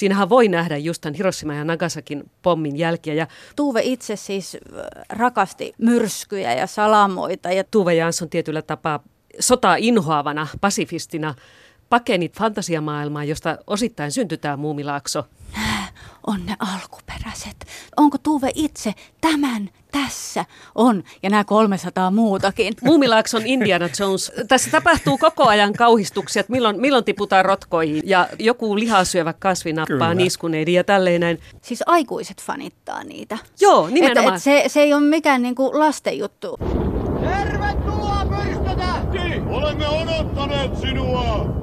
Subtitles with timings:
[0.00, 3.14] Siinähän voi nähdä just tämän Hiroshima ja Nagasakin pommin jälkiä.
[3.14, 4.56] Ja Tuve itse siis
[5.08, 7.50] rakasti myrskyjä ja salamoita.
[7.50, 9.02] Ja Tuve Jansson tietyllä tapaa
[9.40, 11.34] sotaa inhoavana pasifistina
[11.90, 15.24] pakeni fantasiamaailmaa, josta osittain syntyi tämä muumilaakso.
[16.26, 17.66] on ne alkuperäiset.
[17.96, 20.44] Onko Tuve itse tämän tässä?
[20.74, 21.02] On.
[21.22, 22.74] Ja nämä 300 muutakin.
[22.84, 24.32] Muumilaakson Indiana Jones.
[24.48, 29.86] Tässä tapahtuu koko ajan kauhistuksia, että milloin, milloin tiputaan rotkoihin ja joku lihasyövä kasvi nappaa
[29.86, 30.14] Kyllä.
[30.14, 31.40] niskuneidin ja tälleen näin.
[31.62, 33.38] Siis aikuiset fanittaa niitä.
[33.60, 34.34] Joo, Et, nimenomaan.
[34.36, 36.56] et se, se ei ole mikään niinku lasten juttu.
[37.20, 39.40] Tervetuloa Pyrstötähti!
[39.50, 41.59] Olemme odottaneet sinua!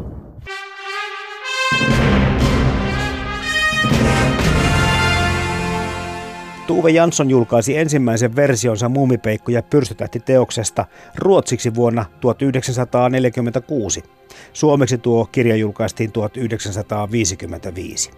[6.68, 14.04] Tuve Jansson julkaisi ensimmäisen versionsa Muumipeikko ja pyrstötähti-teoksesta ruotsiksi vuonna 1946.
[14.54, 18.12] Suomeksi tuo kirja julkaistiin 1955.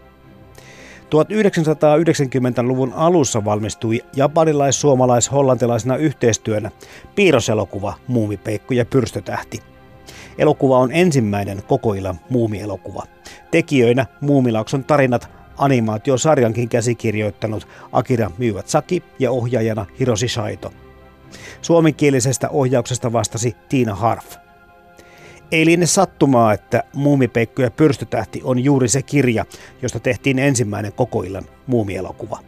[1.04, 6.72] 1990-luvun alussa valmistui japanilais-suomalais-hollantilaisena yhteistyönä
[7.16, 9.60] piirroselokuva Muumipeikko ja pyrstötähti.
[10.38, 13.04] Elokuva on ensimmäinen koko illan muumielokuva.
[13.52, 20.74] Tekijöinä Muumilaakson tarinat animaatiosarjankin käsikirjoittanut Akira Miyazaki ja ohjaajana Hiroshi Saito.
[21.62, 24.36] Suomenkielisestä ohjauksesta vastasi Tiina Harf.
[25.52, 29.46] Ei liene sattumaa, että Muumipeikko ja pyrstötähti on juuri se kirja,
[29.82, 32.40] josta tehtiin ensimmäinen koko illan muumielokuva.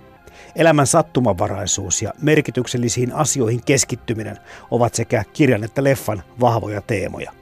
[0.55, 4.37] Elämän sattumavaraisuus ja merkityksellisiin asioihin keskittyminen
[4.71, 7.40] ovat sekä kirjan että leffan vahvoja teemoja.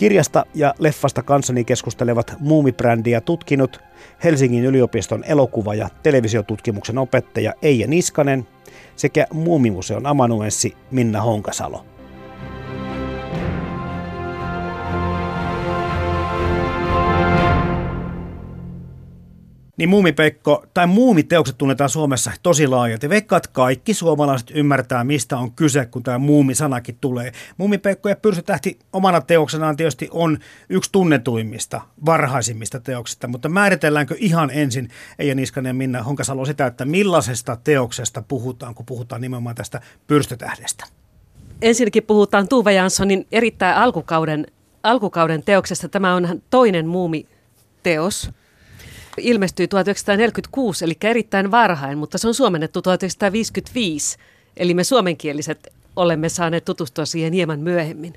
[0.00, 3.80] Kirjasta ja leffasta kanssani keskustelevat muumibrändiä tutkinut
[4.24, 8.46] Helsingin yliopiston elokuva- ja televisiotutkimuksen opettaja Eija Niskanen
[8.96, 11.84] sekä Muumimuseon amanuenssi Minna Honkasalo.
[19.80, 23.08] Niin Muumipekko, tai muumiteokset tunnetaan Suomessa tosi laajalti.
[23.08, 27.32] Veikkaat kaikki suomalaiset ymmärtää, mistä on kyse, kun tämä muumisanakin tulee.
[27.56, 34.88] Muumipekko ja Pyrstötähti omana teoksenaan tietysti on yksi tunnetuimmista, varhaisimmista teoksista, mutta määritelläänkö ihan ensin
[35.18, 40.84] Eija Niskanen ja Minna Honkasalo sitä, että millaisesta teoksesta puhutaan, kun puhutaan nimenomaan tästä Pyrstötähdestä?
[41.62, 44.46] Ensinnäkin puhutaan Tuve Janssonin erittäin alkukauden,
[44.82, 45.88] alkukauden teoksesta.
[45.88, 48.30] Tämä on toinen muumiteos.
[49.22, 54.18] Ilmestyi 1946, eli erittäin varhain, mutta se on suomennettu 1955.
[54.56, 58.14] Eli me suomenkieliset olemme saaneet tutustua siihen hieman myöhemmin.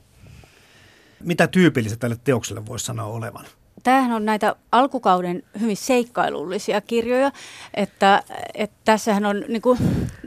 [1.23, 3.45] Mitä tyypillistä tälle teokselle voisi sanoa olevan?
[3.83, 7.31] Tämähän on näitä alkukauden hyvin seikkailullisia kirjoja,
[7.73, 8.23] että,
[8.53, 9.79] että tässähän on, niin kuin,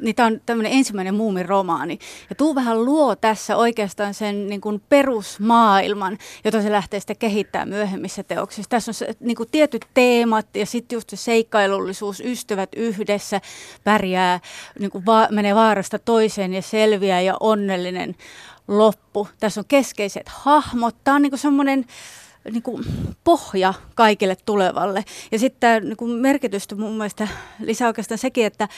[0.03, 1.99] niitä on tämmöinen ensimmäinen muumiromaani.
[2.31, 8.23] Ja Tuuvehan luo tässä oikeastaan sen niin kuin perusmaailman, jota se lähtee sitten kehittämään myöhemmissä
[8.23, 8.71] teoksissa.
[8.71, 13.41] Tässä on se, niin kuin tietyt teemat ja sitten just se seikkailullisuus, ystävät yhdessä,
[13.85, 14.41] pärjää,
[14.79, 18.15] niin kuin va- menee vaarasta toiseen ja selviää ja onnellinen
[18.69, 19.29] loppu.
[19.41, 20.97] Tässä on keskeiset hahmot.
[21.05, 21.87] Tämä on niin semmoinen
[22.51, 22.85] niin kuin
[23.25, 25.05] pohja kaikille tulevalle.
[25.33, 27.29] Ja sitten niin kuin merkitystä mun mielestä
[27.61, 28.69] lisää oikeastaan sekin, että,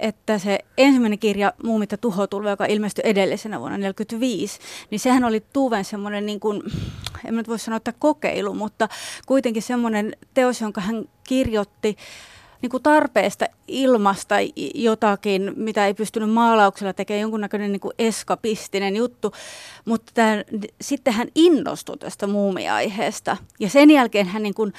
[0.00, 4.60] että se ensimmäinen kirja Muumit ja tuhotulva, joka ilmestyi edellisenä vuonna 1945,
[4.90, 6.62] niin sehän oli Tuven semmoinen, niin kuin,
[7.24, 8.88] en nyt voi sanoa, että kokeilu, mutta
[9.26, 11.96] kuitenkin semmoinen teos, jonka hän kirjoitti
[12.62, 14.34] niin kuin tarpeesta ilmasta
[14.74, 19.32] jotakin, mitä ei pystynyt maalauksella tekemään, jonkunnäköinen niin kuin eskapistinen juttu.
[19.84, 20.44] Mutta tämän,
[20.80, 23.36] sitten hän innostui tästä muumiaiheesta.
[23.60, 24.72] Ja sen jälkeen hän niin kuin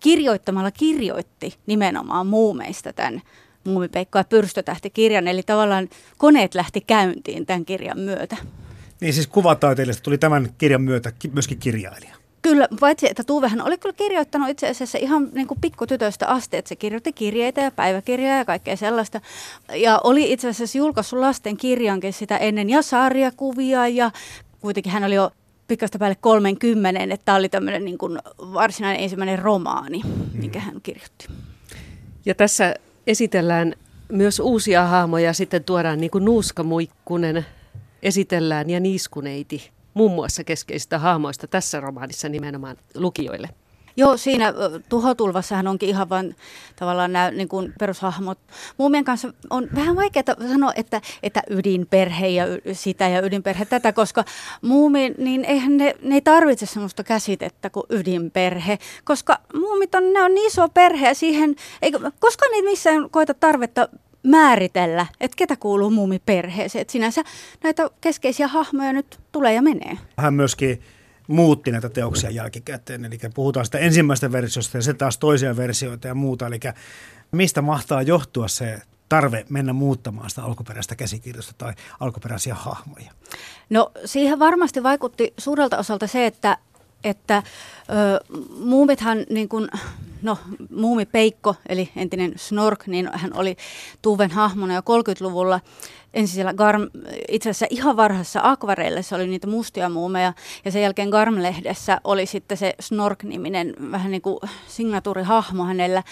[0.00, 3.22] kirjoittamalla kirjoitti nimenomaan muumeista tämän
[3.64, 5.28] Muumipeikko ja pyrstötähti-kirjan.
[5.28, 5.88] Eli tavallaan
[6.18, 8.36] koneet lähti käyntiin tämän kirjan myötä.
[9.00, 12.17] Niin siis kuvataiteilijastä tuli tämän kirjan myötä ki- myöskin kirjailija.
[12.42, 16.68] Kyllä, paitsi että Tuvehän oli kyllä kirjoittanut itse asiassa ihan niin kuin pikkutytöstä asti, että
[16.68, 19.20] se kirjoitti kirjeitä ja päiväkirjaa ja kaikkea sellaista.
[19.74, 24.10] Ja oli itse asiassa julkaissut lasten kirjankin sitä ennen ja sarjakuvia ja
[24.60, 25.30] kuitenkin hän oli jo
[25.68, 30.00] pikasta päälle 30, että tämä oli tämmöinen niin kuin varsinainen ensimmäinen romaani,
[30.32, 31.28] minkä hän kirjoitti.
[32.26, 32.74] Ja tässä
[33.06, 33.74] esitellään
[34.12, 35.32] myös uusia hahmoja.
[35.32, 37.46] Sitten tuodaan niin kuin Nuuska Muikkunen
[38.02, 43.48] esitellään ja niiskuneiti muun muassa keskeisistä hahmoista tässä romaanissa nimenomaan lukijoille.
[43.96, 44.54] Joo, siinä
[44.88, 46.36] tuhotulvassahan onkin ihan vain
[46.76, 48.38] tavallaan nämä niin kuin perushahmot.
[48.78, 54.24] Muumien kanssa on vähän vaikeaa sanoa, että, että ydinperhe ja sitä ja ydinperhe tätä, koska
[54.62, 60.22] muumi, niin eihän ne, ne ei tarvitse sellaista käsitettä kuin ydinperhe, koska muumit on, ne
[60.22, 61.56] on niin iso perhe ja siihen,
[62.20, 63.88] koska niitä missään koeta tarvetta
[64.22, 66.80] määritellä, että ketä kuuluu muumiperheeseen.
[66.80, 67.22] Että sinänsä
[67.62, 69.98] näitä keskeisiä hahmoja nyt tulee ja menee.
[70.16, 70.82] Hän myöskin
[71.28, 73.04] muutti näitä teoksia jälkikäteen.
[73.04, 76.46] Eli puhutaan sitä ensimmäistä versiosta ja se taas toisia versioita ja muuta.
[76.46, 76.60] Eli
[77.32, 78.78] mistä mahtaa johtua se
[79.08, 83.10] tarve mennä muuttamaan sitä alkuperäistä käsikirjoista tai alkuperäisiä hahmoja?
[83.70, 86.58] No siihen varmasti vaikutti suurelta osalta se, että
[87.04, 87.42] että
[87.90, 89.68] ö, muumithan, niin kuin,
[90.22, 90.38] no
[90.70, 93.56] muumi Peikko, eli entinen Snork, niin hän oli
[94.02, 95.60] Tuven hahmona jo 30-luvulla
[96.14, 96.82] ensin siellä Garm,
[97.28, 100.32] itse asiassa ihan varhaisessa akvareillessa oli niitä mustia muumeja,
[100.64, 106.02] ja sen jälkeen Garm-lehdessä oli sitten se Snork-niminen vähän niin kuin signatuurihahmo hänellä,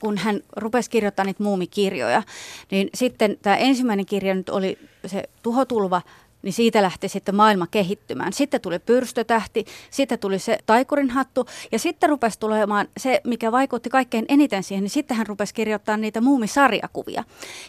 [0.00, 2.22] kun hän rupesi kirjoittamaan niitä muumikirjoja.
[2.70, 6.02] Niin sitten tämä ensimmäinen kirja nyt oli se Tuhotulva,
[6.46, 8.32] niin siitä lähti sitten maailma kehittymään.
[8.32, 13.90] Sitten tuli pyrstötähti, sitten tuli se taikurin hattu ja sitten rupesi tulemaan se, mikä vaikutti
[13.90, 17.24] kaikkein eniten siihen, niin sitten hän rupesi kirjoittaa niitä muumisarjakuvia.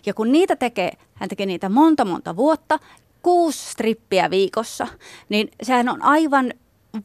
[0.05, 2.79] Ja kun niitä tekee, hän tekee niitä monta monta vuotta,
[3.21, 4.87] kuusi strippiä viikossa,
[5.29, 6.53] niin sehän on aivan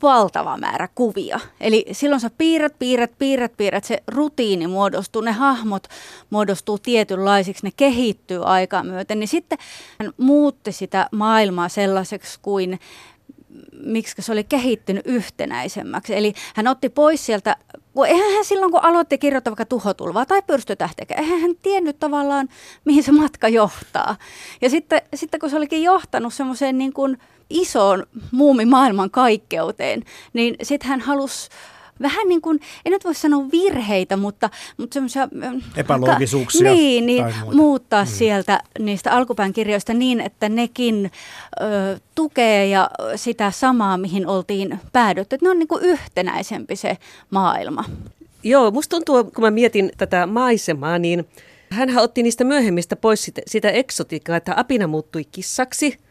[0.03, 1.41] valtava määrä kuvia.
[1.61, 5.89] Eli silloin sä piirrät, piirrät, piirrät, piirrät, se rutiini muodostuu, ne hahmot
[6.31, 9.59] muodostuu tietynlaisiksi, ne kehittyy aikaa myöten, niin sitten
[10.01, 12.79] hän muutti sitä maailmaa sellaiseksi kuin
[13.85, 16.17] miksi se oli kehittynyt yhtenäisemmäksi.
[16.17, 17.57] Eli hän otti pois sieltä,
[17.95, 22.49] kun eihän hän silloin kun aloitti kirjoittaa vaikka tuhotulvaa tai pyrstötähtekä, eihän hän tiennyt tavallaan,
[22.85, 24.17] mihin se matka johtaa.
[24.61, 27.19] Ja sitten, sitten kun se olikin johtanut semmoiseen niin kuin
[27.53, 31.49] isoon muumimaailman kaikkeuteen, niin sitten hän halusi
[32.03, 35.29] vähän niin kuin, en nyt voi sanoa virheitä, mutta, mutta semmoisia...
[35.77, 36.73] Epäloogisuuksia.
[36.73, 38.11] Niin, niin muuttaa mm.
[38.11, 41.11] sieltä niistä alkupään kirjoista niin, että nekin
[41.61, 45.35] ö, tukee ja sitä samaa, mihin oltiin päädytty.
[45.35, 46.97] Että ne on niin kuin yhtenäisempi se
[47.31, 47.85] maailma.
[48.43, 51.29] Joo, musta tuntuu, kun mä mietin tätä maisemaa, niin
[51.71, 55.97] hän otti niistä myöhemmistä pois sitä, sitä eksotiikkaa, että apina muuttui kissaksi–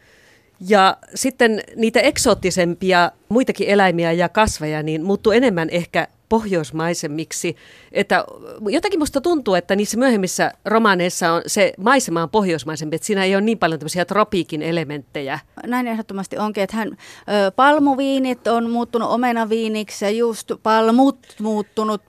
[0.69, 7.55] ja sitten niitä eksoottisempia muitakin eläimiä ja kasveja niin muuttuu enemmän ehkä pohjoismaisemmiksi.
[7.91, 8.25] Että
[8.69, 13.35] jotakin musta tuntuu, että niissä myöhemmissä romaaneissa on se maisema on pohjoismaisempi, että siinä ei
[13.35, 15.39] ole niin paljon tämmöisiä tropiikin elementtejä.
[15.67, 22.01] Näin ehdottomasti onkin, että hän, ö, palmuviinit on muuttunut omenaviiniksi ja just palmut muuttunut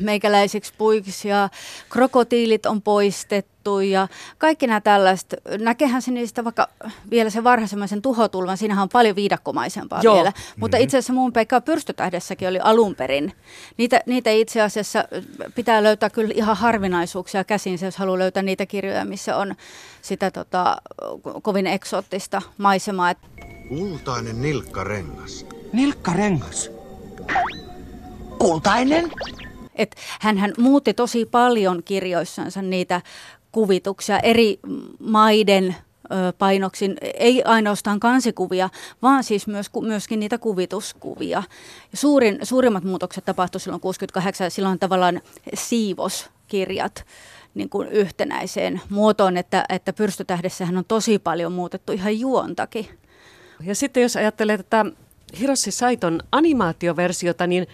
[0.00, 1.48] meikäläisiksi puiksi ja
[1.90, 3.51] krokotiilit on poistettu
[3.90, 5.34] ja kaikki nämä tällaiset.
[5.58, 6.68] Näkehän se niistä vaikka
[7.10, 10.14] vielä se varhaisemman tuhotulvan, siinähän on paljon viidakkomaisempaa Joo.
[10.14, 10.32] vielä.
[10.56, 10.84] Mutta mm-hmm.
[10.84, 13.32] itse asiassa muun Pekka Pyrstötähdessäkin oli alun perin
[13.76, 15.04] Niitä, niitä itse asiassa
[15.54, 19.54] pitää löytää kyllä ihan harvinaisuuksia käsin, jos haluaa löytää niitä kirjoja, missä on
[20.02, 20.76] sitä tota,
[21.42, 23.14] kovin eksoottista maisemaa.
[23.68, 25.46] Kultainen nilkkarengas.
[25.72, 26.70] Nilkkarengas?
[28.38, 29.10] Kultainen?
[29.74, 33.02] Et hän muutti tosi paljon kirjoissansa niitä
[33.52, 34.60] kuvituksia eri
[34.98, 35.76] maiden
[36.38, 38.70] painoksin, ei ainoastaan kansikuvia,
[39.02, 41.42] vaan siis myös, myöskin niitä kuvituskuvia.
[41.94, 45.20] Suurin, suurimmat muutokset tapahtuivat silloin 68, silloin tavallaan
[45.54, 47.04] siivoskirjat
[47.54, 52.88] niin kuin yhtenäiseen muotoon, että, että pyrstötähdessähän on tosi paljon muutettu ihan juontakin.
[53.62, 54.86] Ja sitten jos ajattelee tätä
[55.40, 57.66] Hirossi Saiton animaatioversiota, niin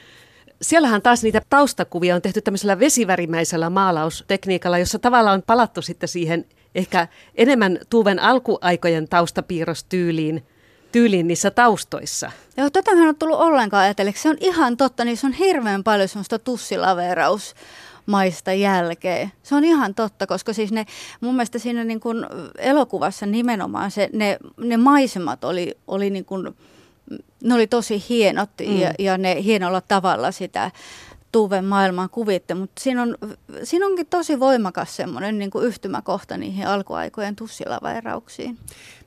[0.63, 6.45] siellähän taas niitä taustakuvia on tehty tämmöisellä vesivärimäisellä maalaustekniikalla, jossa tavallaan on palattu sitten siihen
[6.75, 10.47] ehkä enemmän Tuven alkuaikojen taustapiirrostyyliin
[10.93, 12.31] tyyliin niissä taustoissa.
[12.57, 14.23] Joo, tota mä en ole tullut ollenkaan ajatelleeksi.
[14.23, 17.55] Se on ihan totta, niin se on hirveän paljon semmoista tussilaveraus
[18.07, 19.33] maista jälkeen.
[19.43, 20.87] Se on ihan totta, koska siis ne,
[21.21, 22.27] mun mielestä siinä niin kuin
[22.59, 26.57] elokuvassa nimenomaan se, ne, ne maisemat oli, oli niin kuin,
[27.43, 28.81] ne oli tosi hienot mm.
[28.81, 30.71] ja, ja ne hienolla tavalla sitä
[31.33, 33.17] Tuven maailman kuvitte, mutta siinä, on,
[33.63, 38.59] siinä onkin tosi voimakas semmoinen niin kuin yhtymäkohta niihin alkuaikojen tussilaverauksiin.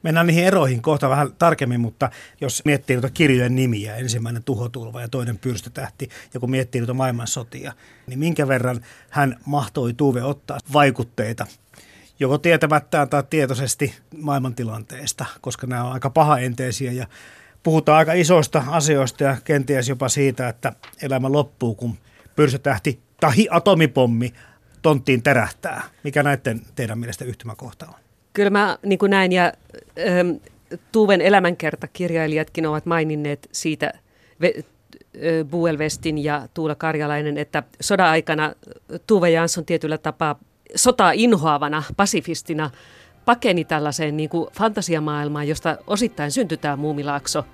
[0.03, 2.09] Mennään niihin eroihin kohta vähän tarkemmin, mutta
[2.41, 7.73] jos miettii noita kirjojen nimiä, ensimmäinen tuhotulva ja toinen pyrstötähti, ja kun miettii noita maailmansotia,
[8.07, 11.47] niin minkä verran hän mahtoi Tuve ottaa vaikutteita
[12.19, 17.07] joko tietämättään tai tietoisesti maailmantilanteesta, koska nämä on aika pahaenteisiä ja
[17.63, 21.97] puhutaan aika isoista asioista ja kenties jopa siitä, että elämä loppuu, kun
[22.35, 24.33] pyrstötähti tai atomipommi
[24.81, 25.83] tonttiin terähtää.
[26.03, 27.93] Mikä näiden teidän mielestä yhtymäkohta on?
[28.33, 29.53] Kyllä mä niin kuin näin ja
[29.99, 30.29] ähm,
[30.91, 33.93] Tuuven elämänkertakirjailijatkin ovat maininneet siitä
[35.51, 38.53] Buelvestin ja Tuula Karjalainen, että sodan aikana
[39.07, 40.39] Tuve Jansson tietyllä tapaa
[40.75, 42.69] sotaa inhoavana pasifistina
[43.25, 47.45] pakeni tällaiseen niin kuin fantasiamaailmaan, josta osittain syntytään muumilaakso.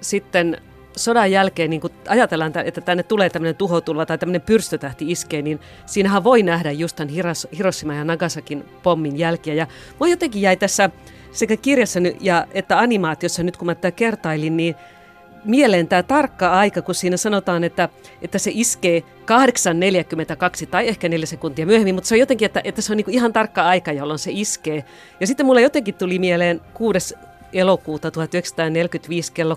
[0.00, 0.60] Sitten
[0.96, 5.60] sodan jälkeen, niin kun ajatellaan, että tänne tulee tämmöinen tuhotulva tai tämmöinen pyrstötähti iskee, niin
[5.86, 7.14] siinähän voi nähdä just tämän
[7.58, 9.54] Hiroshima ja Nagasakin pommin jälkiä.
[9.54, 9.66] Ja
[9.98, 10.90] mua jotenkin jäi tässä
[11.32, 14.74] sekä kirjassa ja että animaatiossa nyt, kun mä tätä kertailin, niin
[15.44, 17.88] mieleen tämä tarkka aika, kun siinä sanotaan, että,
[18.22, 19.02] että se iskee
[20.60, 23.10] 8.42 tai ehkä neljä sekuntia myöhemmin, mutta se on jotenkin, että, että se on niinku
[23.10, 24.84] ihan tarkka aika, jolloin se iskee.
[25.20, 27.14] Ja sitten mulle jotenkin tuli mieleen 6.
[27.52, 29.54] elokuuta 1945 kello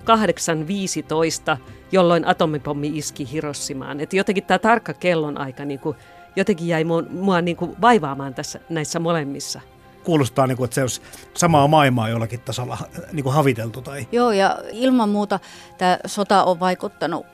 [1.53, 1.57] 8.15,
[1.91, 3.99] jolloin atomipommi iski Hiroshimaan.
[3.99, 5.95] Että jotenkin tämä tarkka kellon aika niinku,
[6.35, 9.61] jotenkin jäi mua, mua niinku vaivaamaan tässä näissä molemmissa
[10.03, 11.01] kuulostaa, niin kuin, että se olisi
[11.33, 12.77] samaa maailmaa jollakin tasolla
[13.11, 13.81] niin kuin haviteltu.
[13.81, 14.07] Tai...
[14.11, 15.39] Joo, ja ilman muuta
[15.77, 17.25] tämä sota on vaikuttanut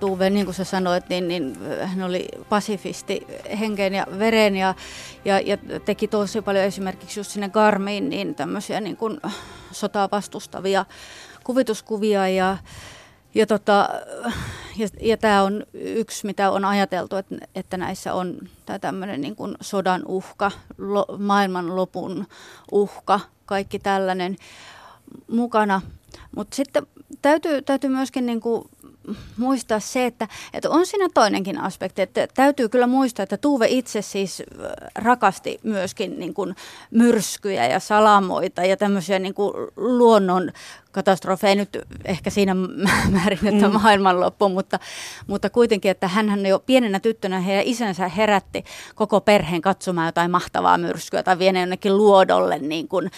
[0.00, 3.26] Tuve, niin kuin sä sanoit, niin, niin hän oli pasifisti
[3.60, 4.74] henkeen ja veren ja,
[5.24, 9.20] ja, ja teki tosi paljon esimerkiksi just sinne Garmiin niin tämmöisiä niin kuin
[9.70, 10.84] sotaa vastustavia
[11.44, 12.56] kuvituskuvia ja,
[13.34, 13.88] ja, tota,
[14.76, 18.38] ja, ja tämä on yksi, mitä on ajateltu, että, että näissä on
[18.80, 22.26] tämmöinen niin kuin sodan uhka, lo, maailmanlopun
[22.72, 24.36] uhka, kaikki tällainen
[25.30, 25.82] mukana.
[26.36, 26.86] Mutta sitten
[27.22, 28.64] täytyy, täytyy myöskin niin kuin
[29.36, 34.02] muistaa se, että, että on siinä toinenkin aspekti, että täytyy kyllä muistaa, että Tuve itse
[34.02, 34.42] siis
[34.94, 36.56] rakasti myöskin niin kuin
[36.90, 40.52] myrskyjä ja salamoita ja tämmöisiä niin kuin luonnon
[40.92, 42.54] katastrofe nyt ehkä siinä
[43.16, 43.80] määrin, että mm.
[43.80, 44.78] maailmanloppu, mutta,
[45.26, 50.78] mutta kuitenkin, että hän jo pienenä tyttönä heidän isänsä herätti koko perheen katsomaan jotain mahtavaa
[50.78, 53.10] myrskyä tai viene jonnekin luodolle niin kuin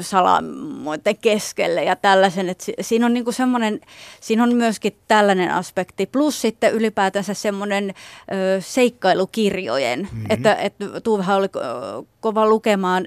[0.00, 2.48] salamoiden keskelle ja tällaisen.
[2.48, 3.80] Että siinä on niin kuin semmoinen,
[4.20, 7.94] siinä on myöskin tällainen aspekti, plus sitten ylipäätänsä semmoinen
[8.32, 10.26] ö, seikkailukirjojen, mm-hmm.
[10.30, 11.48] että, että Tuuvehan oli
[12.20, 13.04] kova lukemaan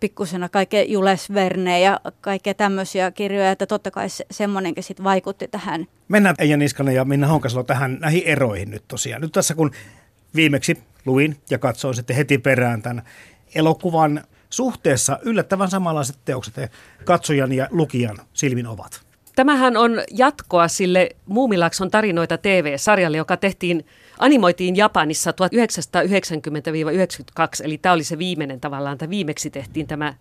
[0.00, 5.48] pikkusena kaikkea Jules Verne ja kaikkea tämmöisiä kirjoja, että totta kai se, semmoinenkin sitten vaikutti
[5.48, 5.86] tähän.
[6.08, 9.22] Mennään Eija Niskanen ja Minna Honkasalo tähän näihin eroihin nyt tosiaan.
[9.22, 9.70] Nyt tässä kun
[10.34, 13.02] viimeksi luin ja katsoin sitten heti perään tämän
[13.54, 16.54] elokuvan suhteessa yllättävän samanlaiset teokset
[17.04, 19.06] katsojan ja lukijan silmin ovat.
[19.36, 23.86] Tämähän on jatkoa sille Muumilakson tarinoita TV-sarjalle, joka tehtiin,
[24.18, 25.34] animoitiin Japanissa 1990-92,
[27.64, 30.14] eli tämä oli se viimeinen tavallaan, tai viimeksi tehtiin tämä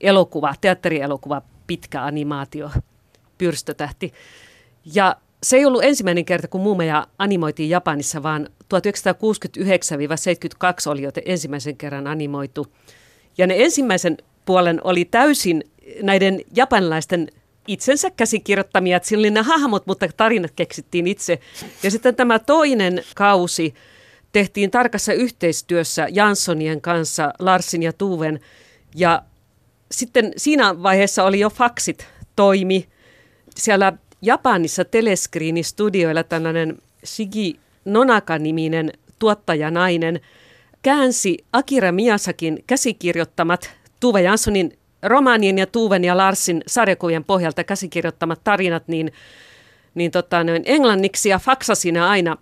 [0.00, 2.70] elokuva, teatterielokuva, pitkä animaatio,
[3.38, 4.12] pyrstötähti.
[4.94, 8.76] Ja se ei ollut ensimmäinen kerta, kun muumeja animoitiin Japanissa, vaan 1969-72
[10.90, 12.66] oli jo ensimmäisen kerran animoitu.
[13.38, 15.64] Ja ne ensimmäisen puolen oli täysin
[16.02, 17.28] näiden japanilaisten
[17.66, 21.38] itsensä käsikirjoittamia, että oli ne hahmot, mutta tarinat keksittiin itse.
[21.82, 23.74] Ja sitten tämä toinen kausi
[24.32, 28.40] tehtiin tarkassa yhteistyössä Janssonien kanssa, Larsin ja Tuven.
[28.94, 29.22] Ja
[29.90, 32.88] sitten siinä vaiheessa oli jo faksit toimi.
[33.56, 40.20] Siellä Japanissa teleskriinistudioilla tällainen Shigi Nonaka-niminen tuottajanainen
[40.82, 48.88] käänsi Akira Miyasakin käsikirjoittamat Tuve Janssonin romaanien ja Tuven ja Larsin sarjakuvien pohjalta käsikirjoittamat tarinat
[48.88, 49.12] niin,
[49.94, 52.36] niin tota, noin englanniksi ja faksasi ne aina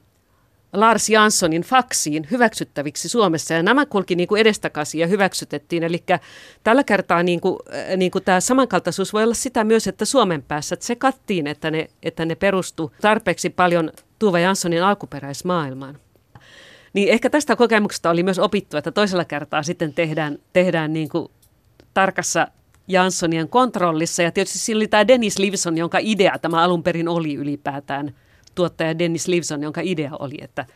[0.74, 3.54] Lars Janssonin faksiin hyväksyttäviksi Suomessa.
[3.54, 5.82] Ja nämä kulki niin kuin edestakaisin ja hyväksytettiin.
[5.82, 6.04] Eli
[6.64, 10.42] tällä kertaa niin kuin, äh, niin kuin tämä samankaltaisuus voi olla sitä myös, että Suomen
[10.42, 15.98] päässä se kattiin, että ne, että ne perustu tarpeeksi paljon Tuve Janssonin alkuperäismaailmaan.
[16.92, 21.28] Niin ehkä tästä kokemuksesta oli myös opittu, että toisella kertaa sitten tehdään, tehdään niin kuin
[21.94, 22.48] tarkassa
[22.88, 24.22] Janssonien kontrollissa.
[24.22, 28.14] Ja tietysti siinä oli tämä Dennis Livson, jonka idea tämä alun perin oli ylipäätään.
[28.54, 30.66] Tuottaja Dennis Livson, jonka idea oli, että,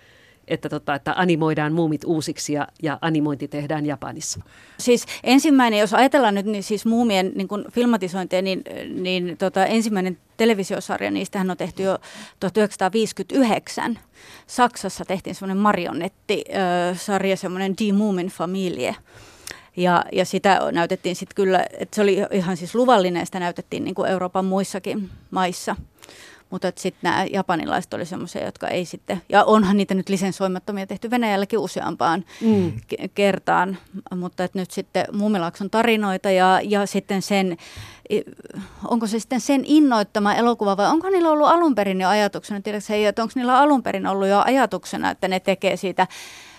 [0.48, 4.40] että, tota, että animoidaan muumit uusiksi ja, ja animointi tehdään Japanissa.
[4.78, 8.62] Siis ensimmäinen, jos ajatellaan nyt niin siis muumien niin kuin filmatisointia, niin,
[8.94, 11.98] niin tota, ensimmäinen televisiosarja, niistähän on tehty jo
[12.40, 13.98] 1959.
[14.46, 18.96] Saksassa tehtiin semmoinen marionettisarja, semmoinen Die Moomin Familie.
[19.76, 23.94] Ja, ja sitä näytettiin sitten kyllä, että se oli ihan siis luvallinen, sitä näytettiin niin
[23.94, 25.76] kuin Euroopan muissakin maissa.
[26.50, 31.10] Mutta sitten nämä japanilaiset oli semmoisia, jotka ei sitten, ja onhan niitä nyt lisensoimattomia tehty
[31.10, 32.72] Venäjälläkin useampaan mm.
[33.14, 33.78] kertaan,
[34.16, 37.56] mutta että nyt sitten Muumilakson tarinoita ja, ja sitten sen,
[38.88, 42.94] onko se sitten sen innoittama elokuva vai onko niillä ollut alun perin jo ajatuksena, tiedätkö
[43.08, 46.06] että onko niillä alun perin ollut jo ajatuksena, että ne tekee siitä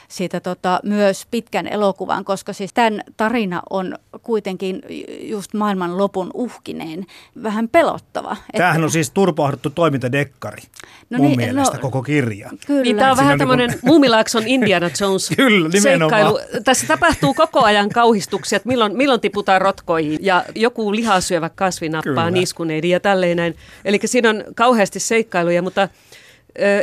[0.10, 4.82] siitä tota, myös pitkän elokuvan, koska siis tämän tarina on kuitenkin
[5.22, 7.06] just maailman lopun uhkineen
[7.44, 8.38] vähän pelottava.
[8.58, 10.62] Tämähän on siis turpahduttu toimintadekkari
[11.10, 12.50] No mun niin, mielestä no- koko kirja.
[12.68, 12.82] Kyllä.
[12.82, 16.39] Niin tämä on Siinä vähän on tämmöinen niinku- Muumilaakson Indiana Jones Kyllä, seikkailu.
[16.63, 22.04] Tässä tapahtuu koko ajan kauhistuksia, että milloin, milloin tiputaan rotkoihin ja joku lihasyövä kasvi nappaa
[22.13, 22.32] Kyllä.
[22.32, 23.56] niskuneidin ja tälleen näin.
[23.86, 25.89] Eli siinä on kauheasti seikkailuja, mutta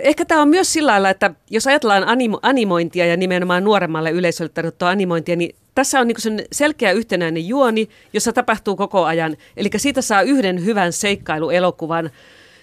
[0.03, 4.51] ehkä tämä on myös sillä lailla, että jos ajatellaan animo, animointia ja nimenomaan nuoremmalle yleisölle
[4.55, 9.37] tarjottua animointia, niin tässä on niin selkeä yhtenäinen juoni, jossa tapahtuu koko ajan.
[9.57, 12.11] Eli siitä saa yhden hyvän seikkailuelokuvan.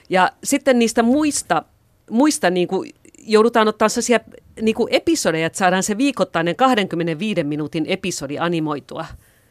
[0.10, 1.64] Ja sitten niistä muista,
[2.10, 4.20] muista niin kuin joudutaan ottaa sellaisia
[4.62, 9.06] niin kuin episodeja, että saadaan se viikoittainen 25 minuutin episodi animoitua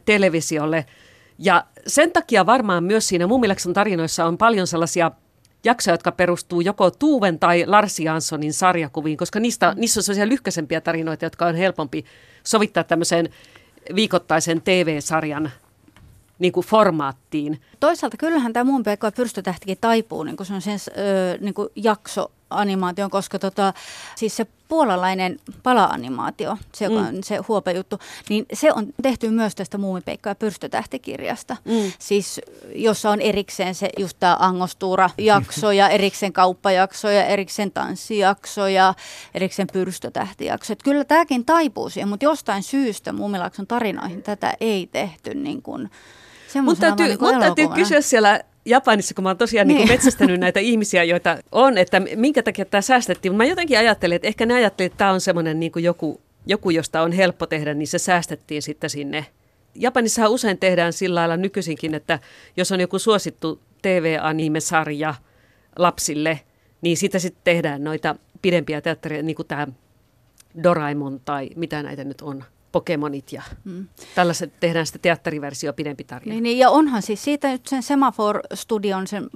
[0.04, 0.86] televisiolle.
[1.38, 5.10] Ja sen takia varmaan myös siinä Mummilakson tarinoissa on paljon sellaisia
[5.64, 10.80] jaksoja, jotka perustuu joko Tuuven tai Larsi Janssonin sarjakuviin, koska niistä, niissä on sellaisia lyhkäisempiä
[10.80, 12.04] tarinoita, jotka on helpompi
[12.44, 13.28] sovittaa tämmöiseen
[13.94, 15.50] viikoittaisen TV-sarjan
[16.38, 17.60] niin kuin formaattiin.
[17.80, 21.68] Toisaalta kyllähän tämä muun ja pyrstötähtikin taipuu niin kuin se on sen ö, niin kuin
[21.76, 23.72] jakso animaation, koska tota,
[24.16, 29.78] siis se puolalainen pala-animaatio, se, joka on se huopejuttu, niin se on tehty myös tästä
[29.78, 31.56] Muumipeikka ja pyrstötähtikirjasta.
[31.64, 31.92] Mm.
[31.98, 32.40] Siis
[32.74, 38.94] jossa on erikseen se just tämä Angostuura-jakso ja erikseen kauppajakso ja erikseen tanssijakso ja
[39.34, 40.72] erikseen pyrstötähtijakso.
[40.72, 45.80] Et kyllä tämäkin taipuu siihen, mutta jostain syystä Muumilaakson tarinoihin tätä ei tehty niin kuin
[45.80, 45.90] Mun
[46.48, 49.78] semmoisena täytyy, niin mun täytyy kysyä siellä Japanissa, kun mä oon tosiaan niin.
[49.78, 53.32] Niin metsästänyt näitä ihmisiä, joita on, että minkä takia tämä säästettiin.
[53.32, 56.70] Mutta mä jotenkin ajattelin, että ehkä ne ajattelivat, että tämä on semmoinen niin joku, joku,
[56.70, 59.26] josta on helppo tehdä, niin se säästettiin sitten sinne.
[59.74, 62.18] Japanissahan usein tehdään sillä lailla nykyisinkin, että
[62.56, 65.14] jos on joku suosittu TV-anime-sarja
[65.78, 66.40] lapsille,
[66.80, 69.66] niin siitä sitten tehdään noita pidempiä teattereita, niin kuin tämä
[70.62, 73.86] Doraemon tai mitä näitä nyt on, Pokemonit ja mm.
[74.14, 76.32] tällaiset tehdään sitten teatteriversio pidempi tarina.
[76.32, 79.26] Niin, niin, ja onhan siis siitä nyt sen Semafor Studion, sen,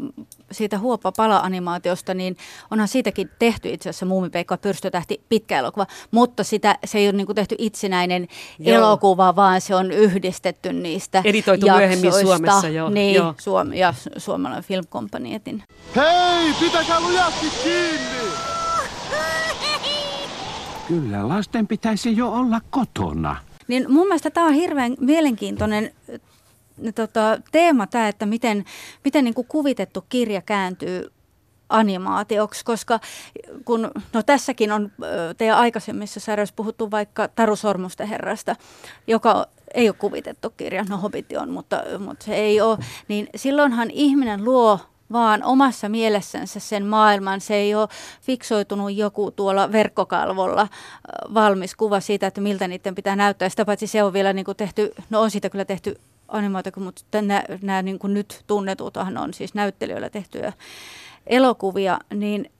[0.53, 2.37] siitä huopa pala-animaatiosta, niin
[2.71, 7.17] onhan siitäkin tehty itse asiassa Muumipeikko ja pyrstötähti pitkä elokuva, mutta sitä, se ei ole
[7.17, 8.75] niin kuin tehty itsenäinen Joo.
[8.75, 8.87] joo.
[8.87, 11.87] elokuva, vaan se on yhdistetty niistä Editoitu jaksoista.
[11.87, 13.35] myöhemmin Suomessa, joo, Niin, joo.
[13.39, 15.63] Suom- ja Suomalainen Film Companyetin.
[15.97, 18.56] Hei, pitäkää lujasti kiinni!
[20.89, 23.37] Kyllä lasten pitäisi jo olla kotona.
[23.69, 25.91] Niin mun mielestä tämä on hirveän mielenkiintoinen
[26.95, 28.65] tota, teema tämä, että miten,
[29.05, 31.13] miten niin kuin kuvitettu kirja kääntyy
[31.69, 33.01] animaatioksi, koska
[33.65, 34.93] kun, no tässäkin on
[35.39, 38.57] teidän aikaisemmissa sarjoissa puhuttu vaikka Taru Sormusten herrasta,
[39.07, 43.91] joka ei ole kuvitettu kirja, no Hobbitti on, mutta, mutta se ei ole, niin silloinhan
[43.91, 44.81] ihminen luo
[45.13, 47.41] vaan omassa mielessänsä sen maailman.
[47.41, 47.89] Se ei ole
[48.23, 50.69] fiksoitunut joku tuolla verkkokalvolla
[51.35, 53.49] valmis kuva siitä, että miltä niiden pitää näyttää.
[53.49, 57.23] Sitä paitsi se on vielä niin kuin tehty, no on siitä kyllä tehty animaatio, mutta
[57.23, 60.53] nämä, nämä niin kuin nyt tunnetuthan on siis näyttelijöillä tehtyjä
[61.27, 62.51] elokuvia, niin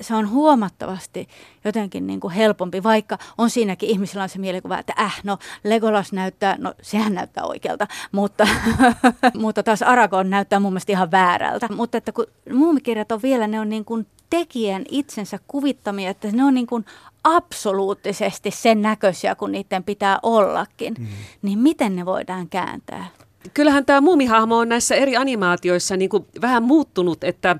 [0.00, 1.28] se on huomattavasti
[1.64, 6.12] jotenkin niin kuin helpompi, vaikka on siinäkin ihmisillä on se mielikuva, että äh, no Legolas
[6.12, 8.48] näyttää, no sehän näyttää oikealta, mutta,
[9.34, 11.68] mutta taas Aragorn näyttää mun mielestä ihan väärältä.
[11.76, 16.44] Mutta että kun muumikirjat on vielä, ne on niin kuin tekijän itsensä kuvittamia, että ne
[16.44, 16.84] on niin kuin
[17.24, 21.06] absoluuttisesti sen näköisiä, kun niiden pitää ollakin, mm.
[21.42, 23.06] niin miten ne voidaan kääntää?
[23.54, 27.56] Kyllähän tämä muumihahmo on näissä eri animaatioissa niin kuin vähän muuttunut, että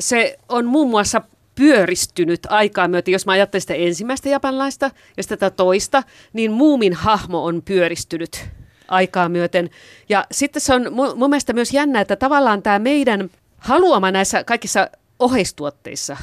[0.00, 1.22] se on muun muassa
[1.60, 3.12] pyöristynyt aikaa myöten.
[3.12, 8.48] Jos mä ajattelen sitä ensimmäistä japanilaista ja sitä toista, niin muumin hahmo on pyöristynyt
[8.88, 9.70] aikaa myöten.
[10.08, 14.44] Ja sitten se on mu- mun mielestä myös jännä, että tavallaan tämä meidän haluama näissä
[14.44, 16.16] kaikissa oheistuotteissa,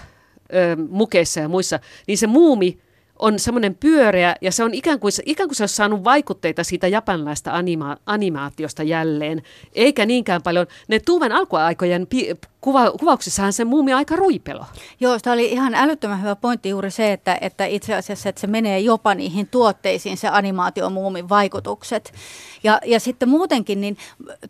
[0.89, 2.77] mukeissa ja muissa, niin se muumi
[3.19, 6.87] on semmoinen pyöreä ja se on ikään kuin, ikään kuin se olisi saanut vaikutteita siitä
[6.87, 9.41] japanilaista anima- animaatiosta jälleen,
[9.73, 10.67] eikä niinkään paljon.
[10.87, 14.65] Ne Tuuven alkuaikojen pi- kuva- kuvauksissahan se muumi aika ruipelo.
[14.99, 18.47] Joo, tämä oli ihan älyttömän hyvä pointti juuri se, että, että itse asiassa että se
[18.47, 22.13] menee jopa niihin tuotteisiin, se animaatiomuumin vaikutukset.
[22.63, 23.97] Ja, ja sitten muutenkin, niin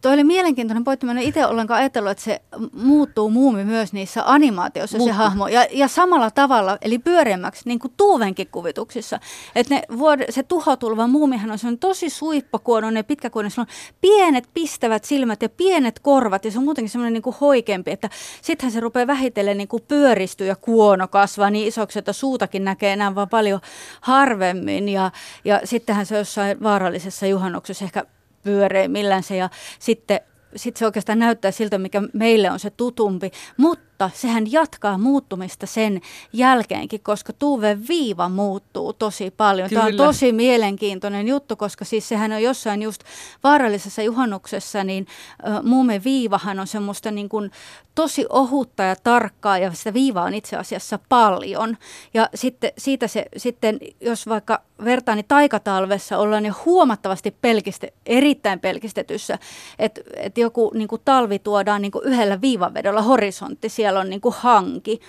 [0.02, 2.41] toi oli mielenkiintoinen pointti, mä en itse ollenkaan ajatellut, että se
[2.74, 5.13] muuttuu muumi myös niissä animaatioissa Muuttuu.
[5.17, 5.48] se hahmo.
[5.48, 9.20] Ja, ja samalla tavalla, eli pyöreämmäksi, niin kuin Tuuvenkin kuvituksissa.
[9.56, 14.50] Että ne vuod- se tuhotulva muumihan on, se on tosi suippakuonoinen, pitkäkuonoinen, sillä on pienet
[14.54, 18.07] pistävät silmät ja pienet korvat, ja se on muutenkin semmoinen niin kuin hoikempi, että
[18.41, 22.93] sittenhän se rupeaa vähitellen niin kuin pyöristyä ja kuono kasvaa niin isoksi, että suutakin näkee
[22.93, 23.62] enää vaan paljon
[24.02, 24.89] harvemmin.
[24.89, 25.12] Ja,
[25.46, 28.06] ja sittenhän se jossain vaarallisessa juhannuksessa ehkä
[28.43, 30.20] pyöreimmillään se, ja sitten
[30.56, 33.32] sitten se oikeastaan näyttää siltä, mikä meille on se tutumpi.
[33.58, 36.02] Mutta mutta sehän jatkaa muuttumista sen
[36.34, 39.70] jälkeenkin, koska Tuuven viiva muuttuu tosi paljon.
[39.70, 40.06] Tämä on Kyllä.
[40.06, 43.04] tosi mielenkiintoinen juttu, koska siis sehän on jossain just
[43.44, 45.08] vaarallisessa juhannuksessa, niin
[45.40, 47.52] ö, muumen viivahan on semmoista niin kuin
[47.96, 51.78] tosi ohutta ja tarkkaa ja sitä viivaa on itse asiassa paljon.
[52.14, 58.60] Ja sitten siitä se, sitten jos vaikka vertaa, niin taikatalvessa ollaan jo huomattavasti pelkiste, erittäin
[58.60, 59.40] pelkistetyssä,
[59.80, 64.21] että et joku niin kuin talvi tuodaan niin kuin yhdellä viivavedolla horisontti, siellä on niin
[64.21, 65.00] kuin hanki.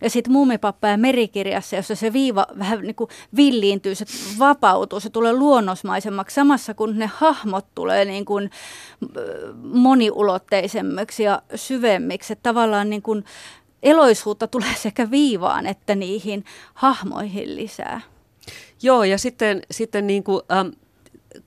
[0.00, 4.04] Ja sitten Muumipappa ja merikirjassa, jossa se viiva vähän niin kuin villiintyy, se
[4.38, 8.50] vapautuu, se tulee luonnosmaisemmaksi samassa kun ne hahmot tulee niin kuin
[9.16, 12.32] ö, moniulotteisemmiksi ja syvemmiksi.
[12.32, 13.24] Että tavallaan niin kuin
[13.82, 18.00] eloisuutta tulee sekä viivaan että niihin hahmoihin lisää.
[18.82, 20.68] Joo, ja sitten, sitten niin kuin, ähm,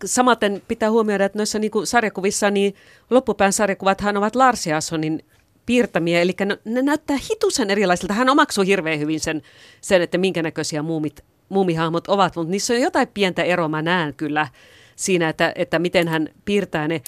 [0.06, 2.76] samaten pitää huomioida, että noissa niin kuin sarjakuvissa, niin
[3.10, 5.24] loppupään sarjakuvathan ovat Lars Janssonin
[5.66, 8.14] piirtämiä, eli ne, ne näyttää hitusen erilaisilta.
[8.14, 9.42] Hän omaksuu hirveän hyvin sen,
[9.82, 14.14] sen että minkä näköisiä muumit, muumihahmot ovat, mutta niissä on jotain pientä eroa, mä näen
[14.14, 14.48] kyllä
[14.96, 17.02] siinä, että, että miten hän piirtää ne.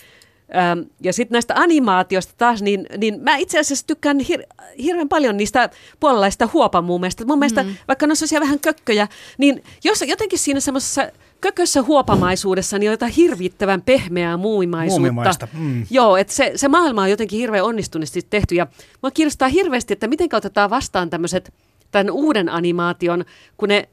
[0.56, 5.38] Ähm, ja sitten näistä animaatioista taas, niin, niin mä itse asiassa tykkään hir- hirveän paljon
[5.38, 7.26] niistä puolalaista huopamuumeista.
[7.26, 7.76] Mun mielestä, mm.
[7.88, 11.12] vaikka ne on vähän kökköjä, niin jos jotenkin siinä semmoisessa
[11.44, 15.48] kökössä huopamaisuudessa niin on jotain hirvittävän pehmeää muumimaisuutta.
[15.54, 15.86] Mm.
[15.90, 18.56] Joo, että se, se maailma on jotenkin hirveän onnistuneesti tehty.
[18.56, 18.68] Ja
[19.02, 21.54] mua kiinnostaa hirveästi, että miten otetaan vastaan tämmöiset,
[21.92, 23.26] tämän uuden animaation,
[23.58, 23.90] kun ne,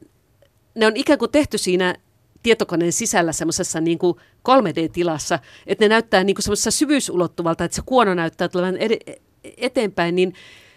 [0.75, 1.95] ne on ikään kuin tehty siinä
[2.43, 4.17] tietokoneen sisällä semmoisessa niin kuin
[4.49, 10.15] 3D-tilassa, että ne näyttää niin kuin semmoisessa syvyysulottuvalta, että se kuono näyttää tulevan ed- eteenpäin,
[10.15, 10.33] niin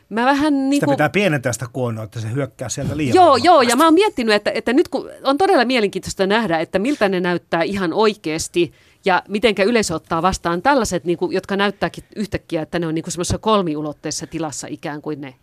[0.09, 0.95] mä vähän niin Sitä kuin...
[0.95, 4.35] pitää pienentää sitä kuonoa, että se hyökkää sieltä liian Joo, joo, ja mä oon miettinyt,
[4.35, 8.73] että, että nyt kun on todella mielenkiintoista nähdä, että miltä ne näyttää ihan oikeasti
[9.05, 13.05] ja mitenkä yleisö ottaa vastaan tällaiset, niin kuin, jotka näyttääkin yhtäkkiä, että ne on niin
[13.09, 15.35] semmoisessa kolmiulotteisessa tilassa ikään kuin ne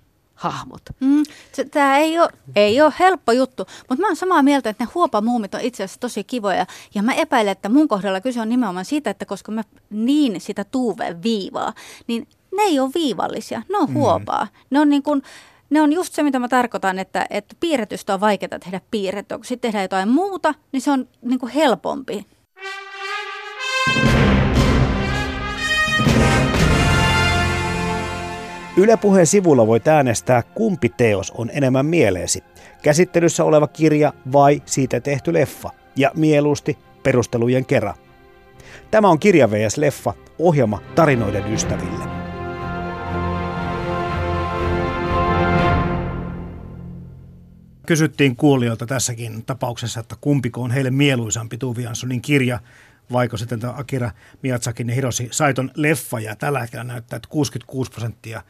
[0.41, 0.81] hahmot.
[0.99, 1.23] Mm,
[1.71, 5.53] Tämä ei ole, ei ole helppo juttu, mutta mä oon samaa mieltä, että ne huopamuumit
[5.53, 6.65] on itse asiassa tosi kivoja.
[6.95, 10.63] Ja mä epäilen, että mun kohdalla kyse on nimenomaan siitä, että koska mä niin sitä
[10.63, 11.73] tuuven viivaa,
[12.07, 14.47] niin ne ei ole viivallisia, ne on huopaa.
[14.69, 15.21] Ne on niin kuin,
[15.69, 19.37] ne on just se, mitä mä tarkoitan, että, että piirretystä on vaikeaa tehdä piirrettyä.
[19.37, 22.25] Kun sitten tehdään jotain muuta, niin se on niin kuin helpompi.
[28.77, 32.43] Yle Puheen sivulla voit äänestää, kumpi teos on enemmän mieleesi.
[32.81, 35.69] Käsittelyssä oleva kirja vai siitä tehty leffa.
[35.95, 37.95] Ja mieluusti perustelujen kerran.
[38.91, 39.77] Tämä on Kirja vs.
[39.77, 42.20] Leffa, ohjelma tarinoiden ystäville.
[47.85, 52.59] Kysyttiin kuulijoilta tässäkin tapauksessa, että kumpiko on heille mieluisampi Tuvi Janssonin kirja
[53.11, 56.19] vaiko sitten tämä Akira Miyazakin ja Hiroshi Saiton leffa.
[56.19, 58.41] Ja tällä hetkellä näyttää, että 66 prosenttia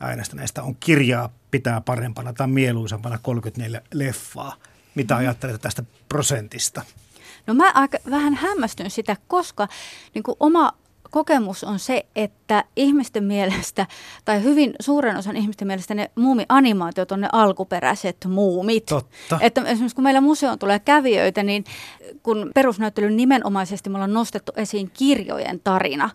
[0.00, 4.56] äänestäneistä on kirjaa pitää parempana tai mieluisampana 34 leffaa.
[4.94, 6.82] Mitä ajattelet tästä prosentista?
[7.46, 9.68] No mä aika vähän hämmästyn sitä, koska
[10.14, 10.72] niin oma
[11.10, 12.45] kokemus on se, että
[12.76, 13.86] ihmisten mielestä,
[14.24, 18.86] tai hyvin suuren osan ihmisten mielestä ne muumianimaatiot on ne alkuperäiset muumit.
[18.86, 19.38] Totta.
[19.40, 21.64] Että esimerkiksi kun meillä museoon tulee kävijöitä, niin
[22.22, 26.10] kun perusnäyttelyn nimenomaisesti me ollaan nostettu esiin kirjojen tarina,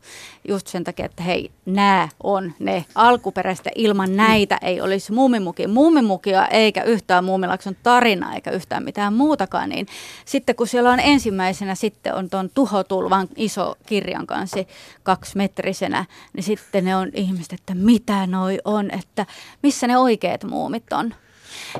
[0.47, 6.47] just sen takia, että hei, nämä on ne alkuperäistä, ilman näitä ei olisi muumimuki, muumimukia
[6.47, 9.87] eikä yhtään muumilakson tarinaa eikä yhtään mitään muutakaan, niin
[10.25, 14.59] sitten kun siellä on ensimmäisenä sitten on tuon tuhotulvan iso kirjan kanssa
[15.03, 19.25] kaksimetrisenä, niin sitten ne on ihmiset, että mitä noi on, että
[19.63, 21.13] missä ne oikeat muumit on.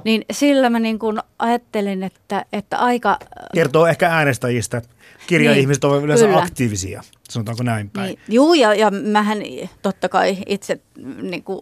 [0.04, 3.20] Niin sillä mä niin kuin ajattelin, että, että aika...
[3.54, 4.82] Kertoo ehkä äänestäjistä.
[5.28, 6.40] Kirja-ihmiset Niin, ovat yleensä kyllä.
[6.40, 8.08] aktiivisia, sanotaanko näin päin.
[8.08, 9.38] Niin, juu, ja, ja mähän
[9.82, 10.80] totta kai itse
[11.22, 11.62] niin kuin,